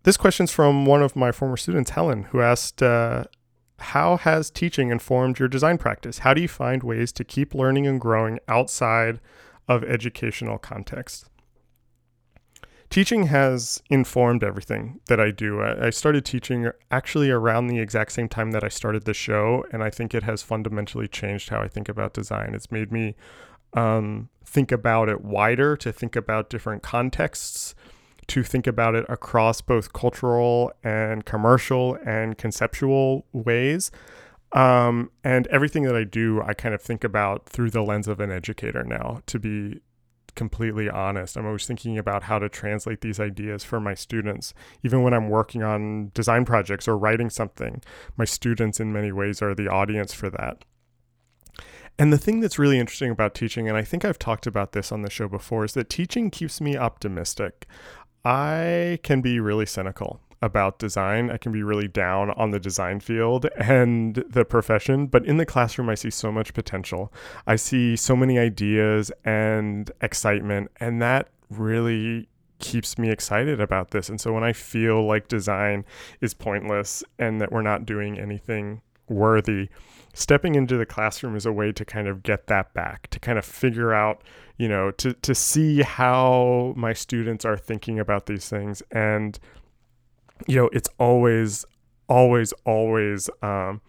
[0.05, 3.25] this question's from one of my former students, Helen, who asked, uh,
[3.79, 6.19] How has teaching informed your design practice?
[6.19, 9.21] How do you find ways to keep learning and growing outside
[9.69, 11.29] of educational context?
[12.89, 15.61] Teaching has informed everything that I do.
[15.61, 19.83] I started teaching actually around the exact same time that I started the show, and
[19.83, 22.55] I think it has fundamentally changed how I think about design.
[22.55, 23.17] It's made me
[23.75, 27.75] um, think about it wider, to think about different contexts,
[28.29, 33.91] to think about it across both cultural and commercial and conceptual ways.
[34.53, 38.21] Um, and everything that I do, I kind of think about through the lens of
[38.21, 39.81] an educator now, to be
[40.35, 41.37] completely honest.
[41.37, 44.55] I'm always thinking about how to translate these ideas for my students.
[44.85, 47.83] Even when I'm working on design projects or writing something,
[48.17, 50.65] my students, in many ways, are the audience for that.
[51.99, 54.93] And the thing that's really interesting about teaching, and I think I've talked about this
[54.93, 57.67] on the show before, is that teaching keeps me optimistic.
[58.27, 61.31] I can be really cynical about design.
[61.31, 65.47] I can be really down on the design field and the profession, but in the
[65.47, 67.12] classroom, I see so much potential.
[67.47, 74.09] I see so many ideas and excitement, and that really keeps me excited about this.
[74.09, 75.85] And so when I feel like design
[76.21, 79.69] is pointless and that we're not doing anything worthy,
[80.15, 83.39] stepping into the classroom is a way to kind of get that back, to kind
[83.39, 84.23] of figure out,
[84.59, 88.83] you know, to to see how my students are thinking about these things.
[88.90, 89.38] And,
[90.47, 91.64] you know, it's always,
[92.09, 93.81] always, always um,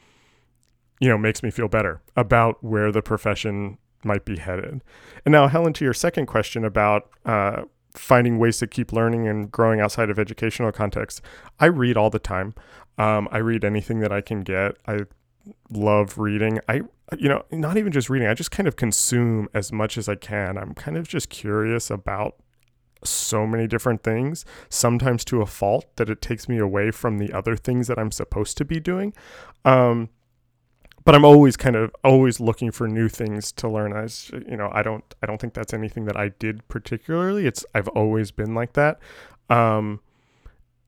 [0.99, 4.81] you know, makes me feel better about where the profession might be headed.
[5.25, 9.51] And now, Helen, to your second question about uh, finding ways to keep learning and
[9.51, 11.21] growing outside of educational context,
[11.59, 12.53] I read all the time.
[12.97, 14.77] Um, I read anything that I can get.
[14.87, 15.01] I
[15.69, 16.59] love reading.
[16.67, 16.81] I,
[17.17, 20.15] you know, not even just reading, I just kind of consume as much as I
[20.15, 20.57] can.
[20.57, 22.35] I'm kind of just curious about
[23.03, 27.31] so many different things, sometimes to a fault that it takes me away from the
[27.31, 29.13] other things that I'm supposed to be doing.
[29.65, 30.09] Um,
[31.07, 33.93] but I'm always kind of always looking for new things to learn.
[33.93, 37.45] As you know, I don't I don't think that's anything that I did particularly.
[37.45, 38.99] It's I've always been like that.
[39.49, 40.01] Um,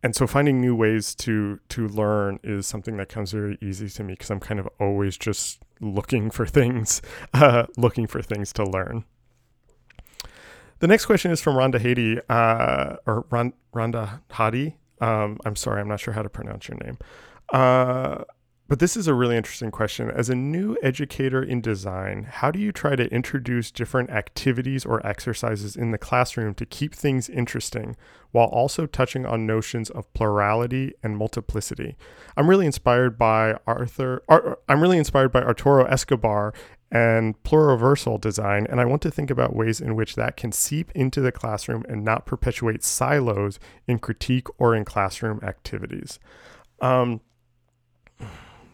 [0.01, 4.03] and so finding new ways to to learn is something that comes very easy to
[4.03, 7.01] me because I'm kind of always just looking for things,
[7.33, 9.05] uh, looking for things to learn.
[10.79, 13.23] The next question is from Rhonda Hady, uh, or
[13.73, 14.77] Rhonda Hadi.
[15.01, 16.97] Um, I'm sorry, I'm not sure how to pronounce your name.
[17.51, 18.23] Uh,
[18.69, 20.11] but this is a really interesting question.
[20.11, 25.05] As a new educator in design, how do you try to introduce different activities or
[25.05, 27.97] exercises in the classroom to keep things interesting
[28.31, 31.97] while also touching on notions of plurality and multiplicity?
[32.37, 36.53] I'm really inspired by Arthur Ar, I'm really inspired by Arturo Escobar
[36.91, 40.91] and pluriversal design, and I want to think about ways in which that can seep
[40.91, 46.19] into the classroom and not perpetuate silos in critique or in classroom activities.
[46.81, 47.21] Um,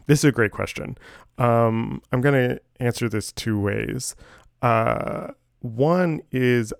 [0.06, 0.96] this is a great question.
[1.38, 4.14] Um, I'm going to answer this two ways.
[4.62, 5.28] Uh,
[5.60, 6.72] one is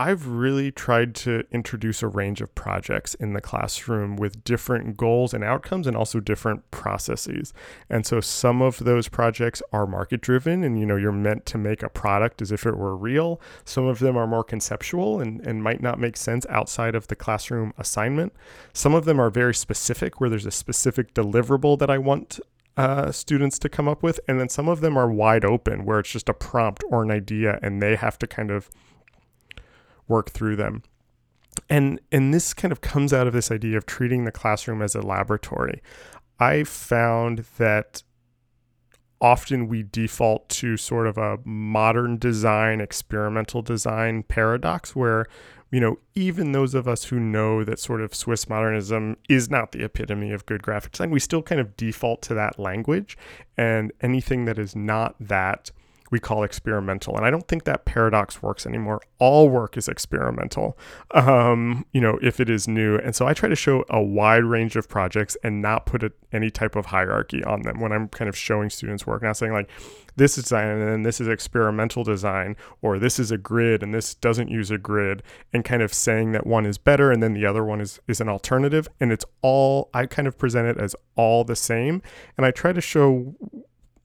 [0.00, 5.34] I've really tried to introduce a range of projects in the classroom with different goals
[5.34, 7.52] and outcomes and also different processes.
[7.90, 11.58] And so some of those projects are market driven and you know you're meant to
[11.58, 13.42] make a product as if it were real.
[13.66, 17.16] Some of them are more conceptual and, and might not make sense outside of the
[17.16, 18.32] classroom assignment.
[18.72, 22.40] Some of them are very specific where there's a specific deliverable that I want
[22.78, 24.18] uh, students to come up with.
[24.26, 27.10] And then some of them are wide open where it's just a prompt or an
[27.10, 28.70] idea and they have to kind of
[30.10, 30.82] work through them.
[31.68, 34.94] And and this kind of comes out of this idea of treating the classroom as
[34.94, 35.80] a laboratory.
[36.38, 38.02] I found that
[39.20, 45.26] often we default to sort of a modern design, experimental design paradox where,
[45.70, 49.72] you know, even those of us who know that sort of Swiss modernism is not
[49.72, 53.18] the epitome of good graphic design, we still kind of default to that language.
[53.58, 55.70] And anything that is not that
[56.10, 57.16] we call experimental.
[57.16, 59.00] And I don't think that paradox works anymore.
[59.18, 60.76] All work is experimental,
[61.12, 62.96] um, you know, if it is new.
[62.96, 66.12] And so I try to show a wide range of projects and not put a,
[66.32, 69.52] any type of hierarchy on them when I'm kind of showing students work, not saying
[69.52, 69.70] like
[70.16, 73.94] this is design and then this is experimental design or this is a grid and
[73.94, 77.32] this doesn't use a grid and kind of saying that one is better and then
[77.32, 78.88] the other one is, is an alternative.
[79.00, 82.02] And it's all, I kind of present it as all the same.
[82.36, 83.34] And I try to show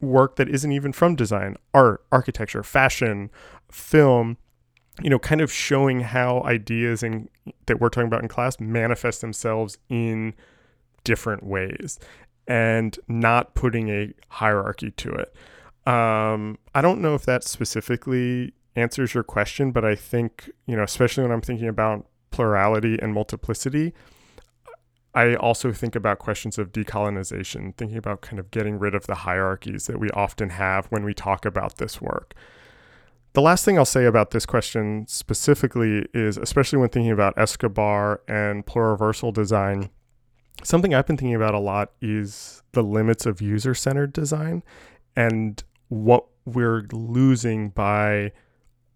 [0.02, 3.30] work that isn't even from design, art, architecture, fashion,
[3.72, 4.38] film,
[5.02, 7.30] you know, kind of showing how ideas and
[7.66, 10.34] that we're talking about in class manifest themselves in
[11.04, 12.00] different ways
[12.48, 15.34] and not putting a hierarchy to it.
[15.88, 20.84] Um, I don't know if that specifically answers your question, but I think, you know,
[20.84, 23.94] especially when I'm thinking about plurality and multiplicity,
[25.16, 29.16] I also think about questions of decolonization, thinking about kind of getting rid of the
[29.16, 32.34] hierarchies that we often have when we talk about this work.
[33.32, 38.22] The last thing I'll say about this question specifically is, especially when thinking about Escobar
[38.28, 39.90] and pluriversal design,
[40.64, 44.64] something I've been thinking about a lot is the limits of user centered design
[45.16, 48.34] and what we're losing by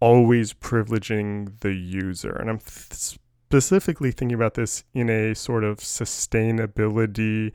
[0.00, 2.32] always privileging the user.
[2.32, 3.18] And I'm th-
[3.50, 7.50] specifically thinking about this in a sort of sustainability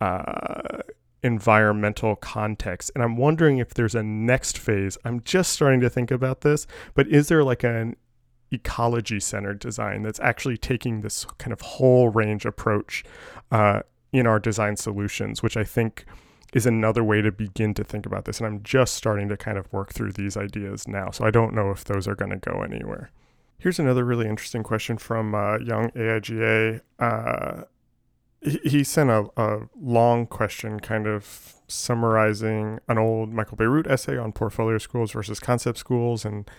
[0.00, 0.78] uh,
[1.24, 2.92] environmental context.
[2.94, 4.96] And I'm wondering if there's a next phase.
[5.04, 7.96] I'm just starting to think about this, but is there like an
[8.52, 13.02] ecology centered design that's actually taking this kind of whole range approach
[13.50, 13.80] uh,
[14.12, 16.04] in our design solutions, which I think
[16.52, 18.38] is another way to begin to think about this.
[18.38, 21.10] And I'm just starting to kind of work through these ideas now.
[21.10, 23.10] So I don't know if those are going to go anywhere.
[23.62, 26.80] Here's another really interesting question from uh, Young AIGA.
[26.98, 27.62] Uh,
[28.40, 34.16] he, he sent a, a, long question, kind of summarizing an old Michael Bierut essay
[34.16, 36.50] on portfolio schools versus concept schools and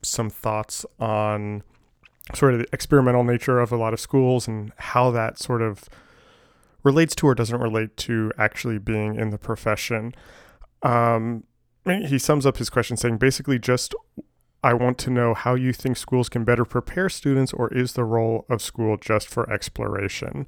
[0.00, 1.62] some thoughts on
[2.34, 5.90] sort of the experimental nature of a lot of schools and how that sort of
[6.82, 10.14] relates to or doesn't relate to actually being in the profession.
[10.82, 11.44] Um,
[11.84, 13.94] he sums up his question saying basically just
[14.62, 18.04] I want to know how you think schools can better prepare students, or is the
[18.04, 20.46] role of school just for exploration?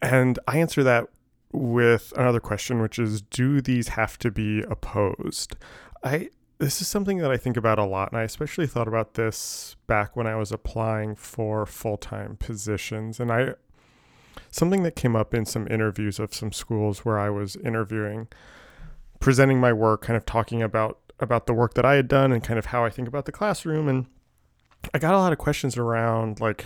[0.00, 1.08] And I answer that
[1.52, 5.56] with another question, which is Do these have to be opposed?
[6.02, 9.14] I this is something that I think about a lot, and I especially thought about
[9.14, 13.20] this back when I was applying for full time positions.
[13.20, 13.54] And I
[14.50, 18.28] something that came up in some interviews of some schools where I was interviewing,
[19.20, 22.42] presenting my work, kind of talking about about the work that I had done and
[22.42, 23.88] kind of how I think about the classroom.
[23.88, 24.06] And
[24.92, 26.64] I got a lot of questions around like,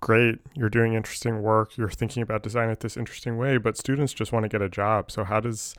[0.00, 4.12] great, you're doing interesting work, you're thinking about design it this interesting way, but students
[4.12, 5.10] just want to get a job.
[5.10, 5.74] So how does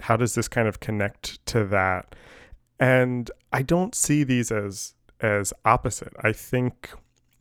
[0.00, 2.14] how does this kind of connect to that?
[2.78, 6.12] And I don't see these as as opposite.
[6.20, 6.90] I think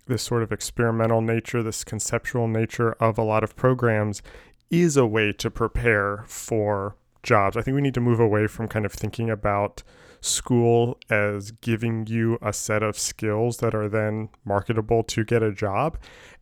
[0.08, 4.22] this sort of experimental nature, this conceptual nature of a lot of programs
[4.70, 6.96] is a way to prepare for
[7.26, 7.58] jobs.
[7.58, 9.84] I think we need to move away from kind of thinking about
[10.22, 15.52] school as giving you a set of skills that are then marketable to get a
[15.52, 15.98] job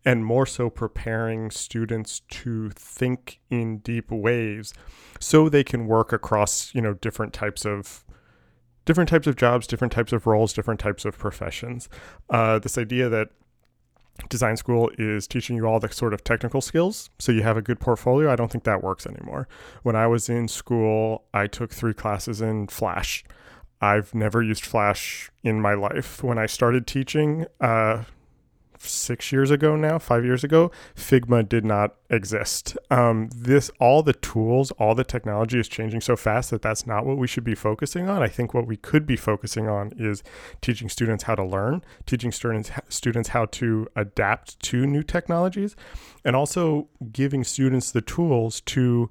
[0.05, 4.73] and more so preparing students to think in deep ways
[5.19, 8.03] so they can work across, you know, different types of
[8.85, 11.87] different types of jobs, different types of roles, different types of professions.
[12.29, 13.29] Uh, this idea that
[14.29, 17.61] design school is teaching you all the sort of technical skills so you have a
[17.61, 18.31] good portfolio.
[18.31, 19.47] I don't think that works anymore.
[19.83, 23.23] When i was in school i took three classes in flash.
[23.81, 26.23] I've never used flash in my life.
[26.23, 28.03] When i started teaching uh,
[28.87, 32.77] six years ago now, five years ago, Figma did not exist.
[32.89, 37.05] Um, this, all the tools, all the technology is changing so fast that that's not
[37.05, 38.21] what we should be focusing on.
[38.21, 40.23] I think what we could be focusing on is
[40.61, 45.75] teaching students how to learn, teaching students students how to adapt to new technologies,
[46.23, 49.09] and also giving students the tools to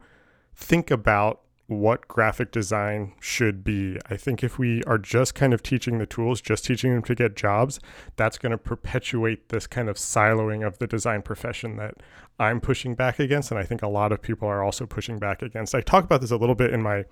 [0.54, 1.40] think about
[1.78, 3.98] what graphic design should be.
[4.08, 7.14] I think if we are just kind of teaching the tools, just teaching them to
[7.14, 7.80] get jobs,
[8.16, 11.94] that's going to perpetuate this kind of siloing of the design profession that
[12.38, 13.50] I'm pushing back against.
[13.50, 15.74] And I think a lot of people are also pushing back against.
[15.74, 17.04] I talk about this a little bit in my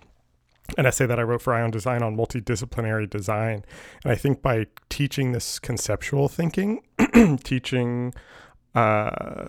[0.78, 3.64] an essay that I wrote for Eye on Design on multidisciplinary design.
[4.04, 6.82] And I think by teaching this conceptual thinking,
[7.42, 8.14] teaching
[8.74, 9.46] uh,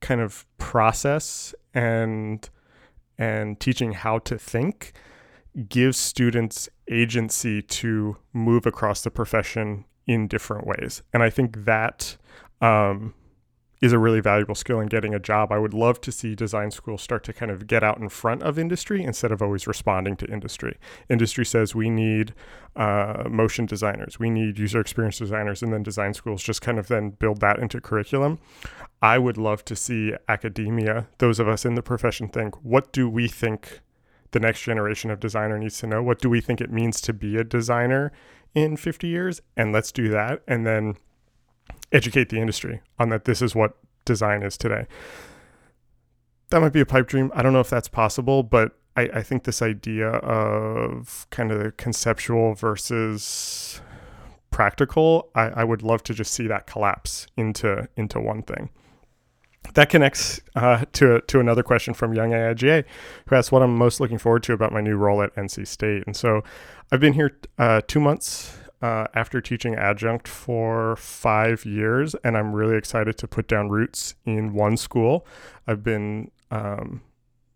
[0.00, 2.48] kind of process and
[3.20, 4.92] and teaching how to think
[5.68, 11.02] gives students agency to move across the profession in different ways.
[11.12, 12.16] And I think that
[12.62, 13.14] um,
[13.80, 15.50] is a really valuable skill in getting a job.
[15.50, 18.42] I would love to see design schools start to kind of get out in front
[18.42, 20.78] of industry instead of always responding to industry.
[21.08, 22.34] Industry says we need
[22.76, 26.88] uh, motion designers, we need user experience designers, and then design schools just kind of
[26.88, 28.38] then build that into curriculum.
[29.00, 33.08] I would love to see academia, those of us in the profession, think what do
[33.08, 33.80] we think
[34.32, 36.02] the next generation of designer needs to know?
[36.02, 38.12] What do we think it means to be a designer
[38.54, 39.40] in 50 years?
[39.56, 40.42] And let's do that.
[40.46, 40.96] And then
[41.92, 44.86] educate the industry on that this is what design is today.
[46.50, 47.30] That might be a pipe dream.
[47.34, 51.62] I don't know if that's possible, but I, I think this idea of kind of
[51.62, 53.80] the conceptual versus
[54.50, 58.70] practical, I, I would love to just see that collapse into into one thing
[59.74, 62.84] that connects uh, to to another question from Young AIGA,
[63.26, 66.02] who asks what I'm most looking forward to about my new role at NC State.
[66.06, 66.42] And so,
[66.90, 72.54] I've been here uh, two months uh, after teaching adjunct for five years, and I'm
[72.54, 75.26] really excited to put down roots in one school.
[75.66, 77.02] I've been, um,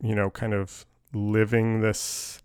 [0.03, 2.43] you know, kind of living this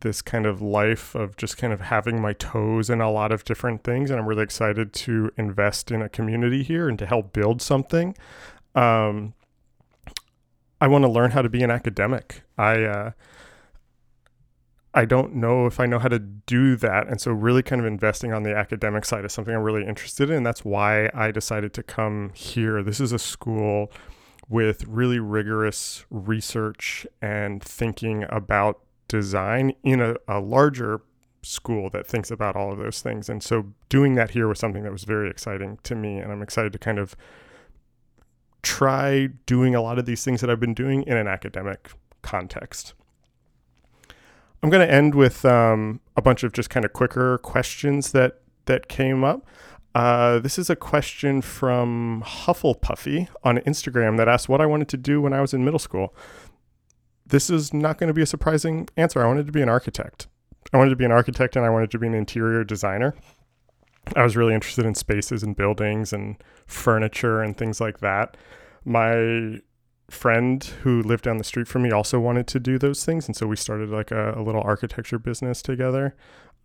[0.00, 3.44] this kind of life of just kind of having my toes in a lot of
[3.44, 7.32] different things and i'm really excited to invest in a community here and to help
[7.32, 8.16] build something
[8.74, 9.34] um,
[10.80, 13.12] i want to learn how to be an academic i uh,
[14.94, 17.86] i don't know if i know how to do that and so really kind of
[17.86, 21.72] investing on the academic side is something i'm really interested in that's why i decided
[21.72, 23.90] to come here this is a school
[24.48, 31.00] with really rigorous research and thinking about design in a, a larger
[31.42, 33.28] school that thinks about all of those things.
[33.28, 36.18] And so doing that here was something that was very exciting to me.
[36.18, 37.14] And I'm excited to kind of
[38.62, 41.90] try doing a lot of these things that I've been doing in an academic
[42.22, 42.94] context.
[44.64, 48.40] I'm going to end with um, a bunch of just kind of quicker questions that
[48.64, 49.46] that came up.
[49.94, 54.96] Uh, this is a question from Hufflepuffy on Instagram that asked what I wanted to
[54.96, 56.12] do when I was in middle school
[57.26, 59.22] this is not going to be a surprising answer.
[59.22, 60.28] I wanted to be an architect.
[60.72, 63.14] I wanted to be an architect and I wanted to be an interior designer.
[64.14, 66.36] I was really interested in spaces and buildings and
[66.66, 68.36] furniture and things like that.
[68.84, 69.60] My
[70.10, 73.26] friend who lived down the street from me also wanted to do those things.
[73.26, 76.14] And so we started like a, a little architecture business together,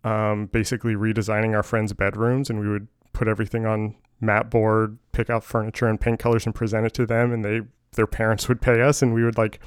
[0.04, 2.50] um, basically redesigning our friends' bedrooms.
[2.50, 6.54] And we would put everything on mat board, pick out furniture and paint colors and
[6.54, 7.32] present it to them.
[7.32, 7.62] And they
[7.92, 9.58] their parents would pay us and we would like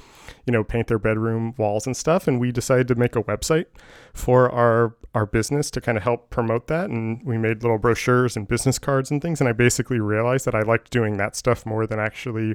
[0.46, 3.66] you know paint their bedroom walls and stuff and we decided to make a website
[4.12, 8.36] for our our business to kind of help promote that and we made little brochures
[8.36, 11.66] and business cards and things and I basically realized that I liked doing that stuff
[11.66, 12.54] more than actually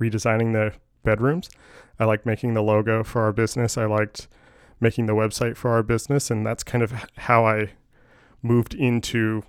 [0.00, 0.72] redesigning the
[1.04, 1.48] bedrooms.
[1.98, 3.78] I liked making the logo for our business.
[3.78, 4.28] I liked
[4.80, 7.72] making the website for our business and that's kind of how I
[8.42, 9.42] moved into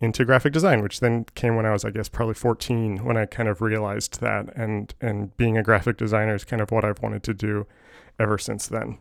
[0.00, 3.26] into graphic design, which then came when I was, I guess, probably 14 when I
[3.26, 4.48] kind of realized that.
[4.56, 7.66] And, and being a graphic designer is kind of what I've wanted to do
[8.18, 8.96] ever since then.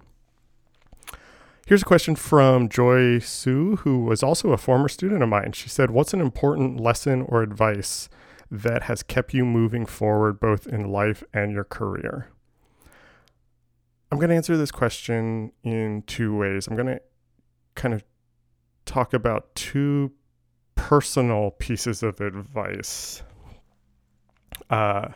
[1.65, 5.51] Here's a question from Joy Sue, who was also a former student of mine.
[5.53, 8.09] She said, What's an important lesson or advice
[8.51, 12.29] that has kept you moving forward both in life and your career?
[14.11, 16.67] I'm going to answer this question in two ways.
[16.67, 17.01] I'm going to
[17.75, 18.03] kind of
[18.85, 20.11] talk about two
[20.75, 23.21] personal pieces of advice
[24.69, 25.09] uh,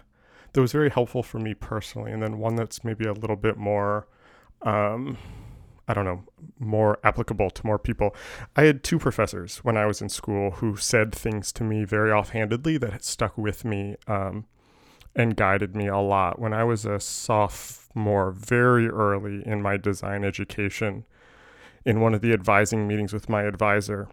[0.53, 3.57] that was very helpful for me personally, and then one that's maybe a little bit
[3.57, 4.07] more,
[4.61, 5.17] um,
[5.87, 6.23] I don't know,
[6.59, 8.15] more applicable to more people.
[8.55, 12.11] I had two professors when I was in school who said things to me very
[12.11, 14.45] offhandedly that stuck with me um,
[15.15, 16.39] and guided me a lot.
[16.39, 21.05] When I was a sophomore, very early in my design education,
[21.85, 24.07] in one of the advising meetings with my advisor,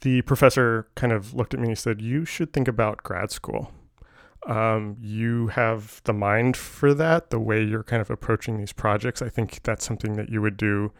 [0.00, 3.30] the professor kind of looked at me and he said, You should think about grad
[3.30, 3.70] school.
[4.46, 9.22] Um, you have the mind for that, the way you're kind of approaching these projects.
[9.22, 10.92] I think that's something that you would do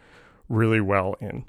[0.49, 1.45] really well in.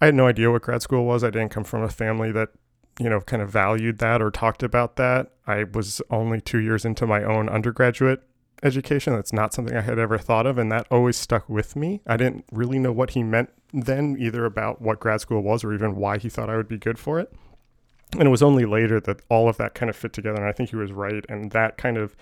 [0.00, 1.24] I had no idea what grad school was.
[1.24, 2.50] I didn't come from a family that,
[2.98, 5.32] you know, kind of valued that or talked about that.
[5.46, 8.22] I was only two years into my own undergraduate
[8.62, 9.14] education.
[9.14, 12.02] That's not something I had ever thought of, and that always stuck with me.
[12.06, 15.72] I didn't really know what he meant then, either about what grad school was or
[15.72, 17.32] even why he thought I would be good for it.
[18.12, 20.52] And it was only later that all of that kind of fit together, and I
[20.52, 21.24] think he was right.
[21.28, 22.16] And that kind of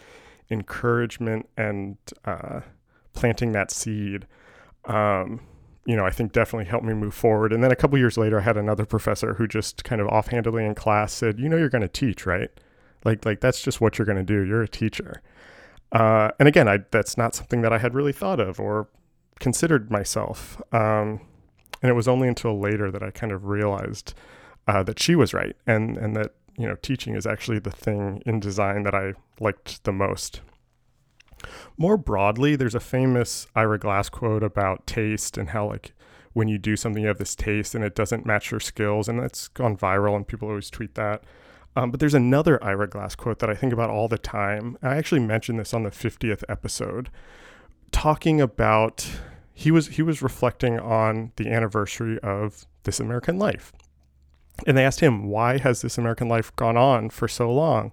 [0.50, 2.60] encouragement and uh,
[3.14, 4.26] planting that seed,
[4.84, 5.40] um,
[5.86, 7.52] you know, I think definitely helped me move forward.
[7.52, 10.64] And then a couple years later, I had another professor who just kind of offhandedly
[10.64, 12.50] in class said, "You know, you're going to teach, right?
[13.04, 14.44] Like, like that's just what you're going to do.
[14.44, 15.22] You're a teacher."
[15.90, 18.88] Uh, and again, I, that's not something that I had really thought of or
[19.40, 20.60] considered myself.
[20.72, 21.20] Um,
[21.82, 24.14] and it was only until later that I kind of realized
[24.68, 28.22] uh, that she was right, and and that you know teaching is actually the thing
[28.26, 30.42] in design that I liked the most.
[31.76, 35.92] More broadly, there's a famous Ira Glass quote about taste and how like
[36.32, 39.18] when you do something you have this taste and it doesn't match your skills, and
[39.18, 41.24] that's gone viral and people always tweet that.
[41.74, 44.76] Um, but there's another Ira Glass quote that I think about all the time.
[44.82, 47.08] I actually mentioned this on the 50th episode,
[47.92, 49.08] talking about
[49.54, 53.72] he was he was reflecting on the anniversary of This American Life,
[54.66, 57.92] and they asked him why has This American Life gone on for so long,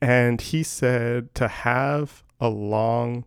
[0.00, 3.24] and he said to have a long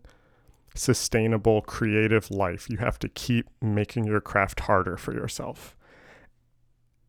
[0.74, 5.76] sustainable creative life you have to keep making your craft harder for yourself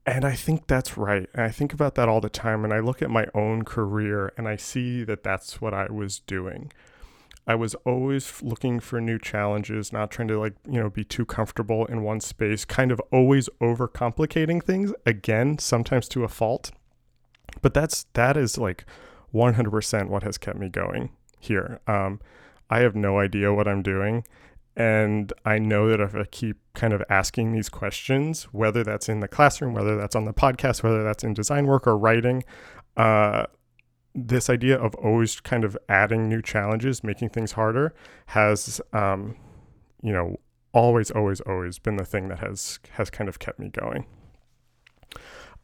[0.06, 1.30] and I think that's right.
[1.34, 2.64] And I think about that all the time.
[2.64, 6.20] And I look at my own career and I see that that's what I was
[6.20, 6.72] doing.
[7.46, 11.26] I was always looking for new challenges, not trying to like, you know, be too
[11.26, 16.72] comfortable in one space, kind of always overcomplicating things again, sometimes to a fault.
[17.62, 18.86] But that's that is like
[19.34, 21.82] 100% what has kept me going here.
[21.86, 22.22] Um,
[22.70, 24.26] I have no idea what I'm doing.
[24.76, 29.20] And I know that if I keep kind of asking these questions, whether that's in
[29.20, 32.44] the classroom, whether that's on the podcast, whether that's in design work or writing,
[32.98, 33.46] uh,
[34.16, 37.94] this idea of always kind of adding new challenges, making things harder,
[38.28, 39.36] has, um,
[40.02, 40.40] you know,
[40.72, 44.06] always, always, always been the thing that has has kind of kept me going.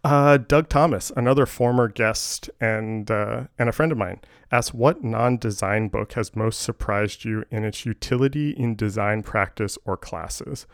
[0.03, 4.21] Uh, Doug Thomas, another former guest and uh, and a friend of mine,
[4.51, 9.97] asks what non-design book has most surprised you in its utility in design practice or
[9.97, 10.65] classes.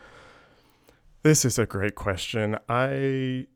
[1.22, 2.56] This is a great question.
[2.68, 3.48] I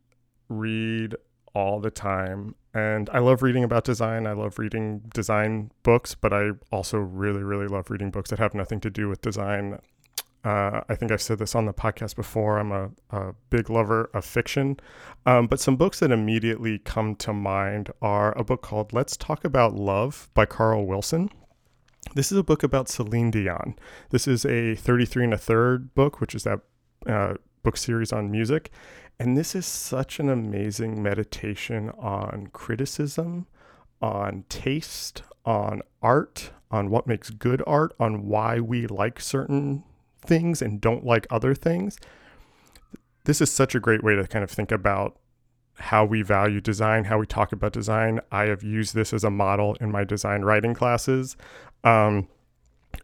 [0.48, 1.14] read
[1.54, 4.26] all the time and I love reading about design.
[4.26, 8.54] I love reading design books, but I also really, really love reading books that have
[8.54, 9.78] nothing to do with design.
[10.42, 12.58] Uh, I think I've said this on the podcast before.
[12.58, 14.78] I'm a, a big lover of fiction.
[15.26, 19.44] Um, but some books that immediately come to mind are a book called Let's Talk
[19.44, 21.28] About Love by Carl Wilson.
[22.14, 23.74] This is a book about Celine Dion.
[24.10, 26.60] This is a 33 and a third book, which is that
[27.06, 28.70] uh, book series on music.
[29.20, 33.46] And this is such an amazing meditation on criticism,
[34.00, 39.84] on taste, on art, on what makes good art, on why we like certain
[40.22, 41.98] things and don't like other things.
[43.24, 45.18] This is such a great way to kind of think about
[45.74, 48.20] how we value design, how we talk about design.
[48.32, 51.36] I have used this as a model in my design writing classes.
[51.84, 52.26] Um,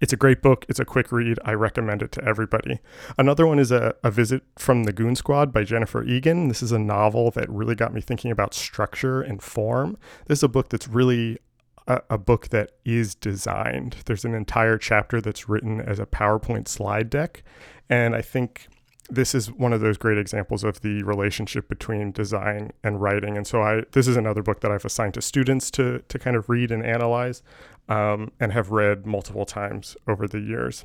[0.00, 0.64] it's a great book.
[0.68, 1.38] It's a quick read.
[1.44, 2.80] I recommend it to everybody.
[3.18, 6.48] Another one is a, a Visit from the Goon Squad by Jennifer Egan.
[6.48, 9.96] This is a novel that really got me thinking about structure and form.
[10.26, 11.38] This is a book that's really
[11.86, 13.96] a, a, book that is designed.
[14.06, 17.42] There's an entire chapter that's written as a PowerPoint slide deck.
[17.88, 18.68] And I think
[19.08, 23.36] this is one of those great examples of the relationship between design and writing.
[23.36, 26.36] And so I this is another book that I've assigned to students to to kind
[26.36, 27.42] of read and analyze
[27.88, 30.84] um, and have read multiple times over the years.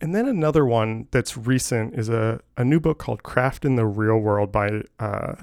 [0.00, 3.86] And then another one that's recent is a, a new book called Craft in the
[3.86, 5.34] Real World by uh,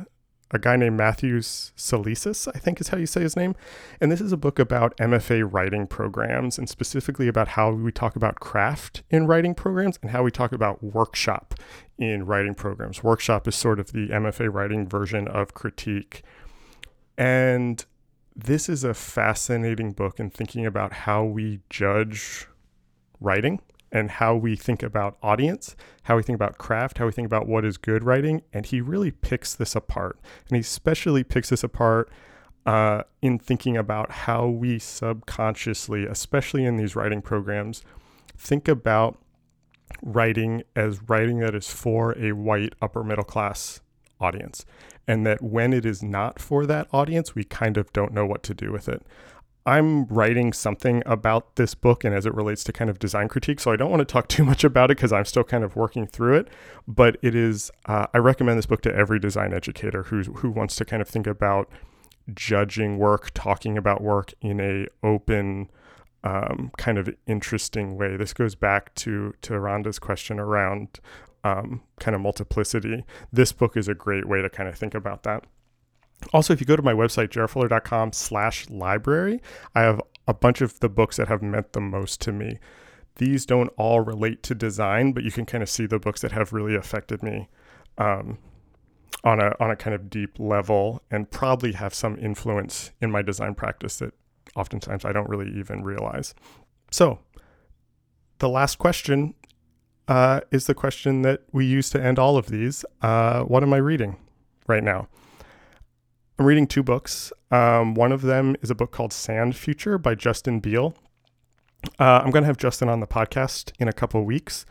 [0.52, 3.56] a guy named Matthews Salesses, I think is how you say his name.
[4.00, 8.16] And this is a book about MFA writing programs and specifically about how we talk
[8.16, 11.56] about craft in writing programs and how we talk about workshop
[11.98, 13.04] in writing programs.
[13.04, 16.24] Workshop is sort of the MFA writing version of critique.
[17.18, 17.84] And
[18.36, 22.48] this is a fascinating book in thinking about how we judge
[23.20, 23.62] writing
[23.92, 27.48] and how we think about audience, how we think about craft, how we think about
[27.48, 28.42] what is good writing.
[28.54, 30.20] And he really picks this apart.
[30.48, 32.10] And he especially picks this apart
[32.66, 37.84] uh, in thinking about how we subconsciously, especially in these writing programs,
[38.38, 39.18] think about
[40.02, 43.82] writing as writing that is for a white upper middle class
[44.20, 44.66] audience.
[45.08, 48.44] And that when it is not for that audience, we kind of don't know what
[48.44, 49.04] to do with it.
[49.66, 53.60] I'm writing something about this book and as it relates to kind of design critique.
[53.60, 55.76] So I don't want to talk too much about it because I'm still kind of
[55.76, 56.48] working through it.
[56.88, 60.76] But it is, uh, I recommend this book to every design educator who, who wants
[60.78, 61.70] to kind of think about
[62.34, 65.70] judging work, talking about work in a open,
[66.24, 68.16] um, kind of interesting way.
[68.16, 71.00] This goes back to to Rhonda's question around
[71.44, 73.04] um, kind of multiplicity.
[73.32, 75.46] This book is a great way to kind of think about that.
[76.34, 79.42] Also, if you go to my website, jaredfuller.com slash library,
[79.76, 82.60] I have a bunch of the books that have meant the most to me.
[83.16, 86.32] These don't all relate to design, but you can kind of see the books that
[86.32, 87.50] have really affected me
[87.98, 88.38] um,
[89.24, 93.22] on a on a kind of deep level, and probably have some influence in my
[93.22, 94.14] design practice that
[94.56, 96.34] oftentimes I don't really even realize.
[96.90, 97.20] So,
[98.40, 99.34] the last question
[100.08, 102.86] uh, is the question that we use to end all of these.
[103.02, 104.18] Uh, what am I reading
[104.68, 105.08] right now?
[106.42, 107.32] I'm reading two books.
[107.52, 110.96] Um, one of them is a book called Sand Future by Justin Beal.
[112.00, 114.66] Uh, I'm going to have Justin on the podcast in a couple weeks,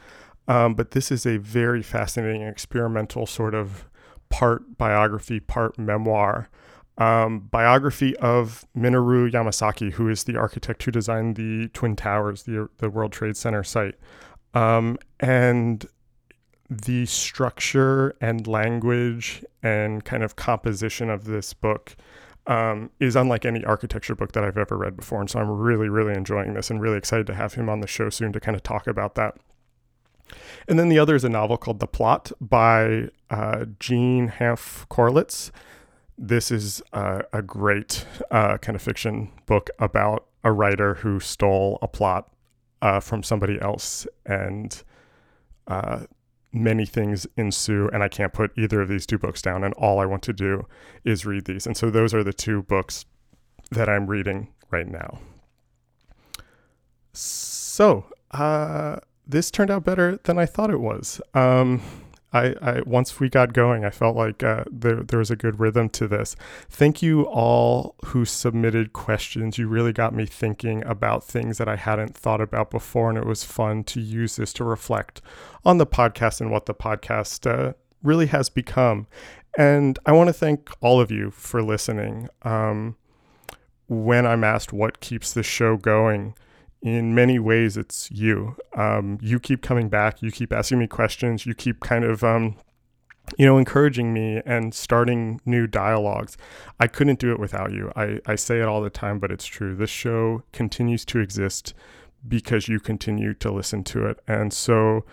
[0.49, 3.89] um, but this is a very fascinating experimental sort of
[4.31, 6.51] part biography, part memoir
[6.99, 12.69] um, biography of Minoru Yamasaki, who is the architect who designed the Twin Towers, the,
[12.79, 13.95] the World Trade Center site.
[14.55, 15.87] Um, and
[16.71, 21.97] the structure and language and kind of composition of this book
[22.47, 25.21] um, is unlike any architecture book that I've ever read before.
[25.21, 27.89] And so I'm really, really enjoying this and really excited to have him on the
[27.89, 29.37] show soon to kind of talk about that.
[30.69, 35.51] And then the other is a novel called The Plot by uh, Jean Hanff Korelitz.
[36.17, 41.79] This is uh, a great uh, kind of fiction book about a writer who stole
[41.83, 42.31] a plot
[42.81, 44.83] uh, from somebody else and
[45.67, 46.01] uh,
[46.53, 50.01] many things ensue and i can't put either of these two books down and all
[50.01, 50.67] i want to do
[51.05, 51.67] is read these.
[51.67, 53.05] And so those are the two books
[53.71, 55.19] that i'm reading right now.
[57.13, 61.21] So uh, this turned out better than i thought it was.
[61.35, 61.81] Um,
[62.33, 65.59] I, I once we got going, I felt like uh, there there was a good
[65.59, 66.37] rhythm to this.
[66.69, 69.59] Thank you all who submitted questions.
[69.59, 73.27] You really got me thinking about things that I hadn't thought about before, and it
[73.27, 75.21] was fun to use this to reflect
[75.65, 77.73] on the podcast and what the podcast uh,
[78.03, 79.07] really has become.
[79.59, 82.29] And I want to thank all of you for listening.
[82.43, 82.97] Um,
[83.89, 86.35] when I'm asked what keeps the show going
[86.83, 88.57] in many ways, it's you.
[88.75, 90.23] Um, you keep coming back.
[90.23, 91.45] You keep asking me questions.
[91.45, 92.57] You keep kind of, um,
[93.39, 96.37] you know, encouraging me and starting new dialogues.
[96.79, 97.93] I couldn't do it without you.
[97.97, 99.77] I, I say it all the time, but it's true.
[99.77, 101.75] This show continues to exist
[102.27, 104.21] because you continue to listen to it.
[104.27, 105.05] And so,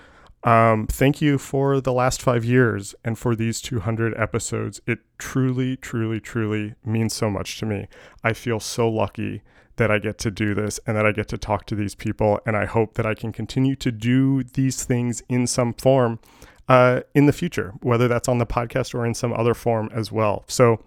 [0.44, 4.80] um, thank you for the last five years and for these 200 episodes.
[4.86, 7.88] It truly, truly, truly means so much to me.
[8.24, 9.42] I feel so lucky
[9.78, 12.40] that I get to do this and that I get to talk to these people.
[12.46, 16.20] And I hope that I can continue to do these things in some form
[16.68, 20.12] uh, in the future, whether that's on the podcast or in some other form as
[20.12, 20.44] well.
[20.48, 20.84] So,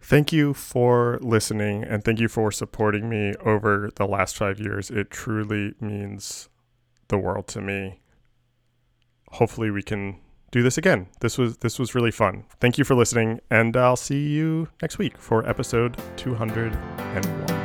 [0.00, 4.90] thank you for listening and thank you for supporting me over the last five years.
[4.90, 6.48] It truly means
[7.08, 8.00] the world to me.
[9.30, 10.18] Hopefully, we can
[10.50, 11.08] do this again.
[11.20, 12.44] This was this was really fun.
[12.60, 17.61] Thank you for listening, and I'll see you next week for episode 201.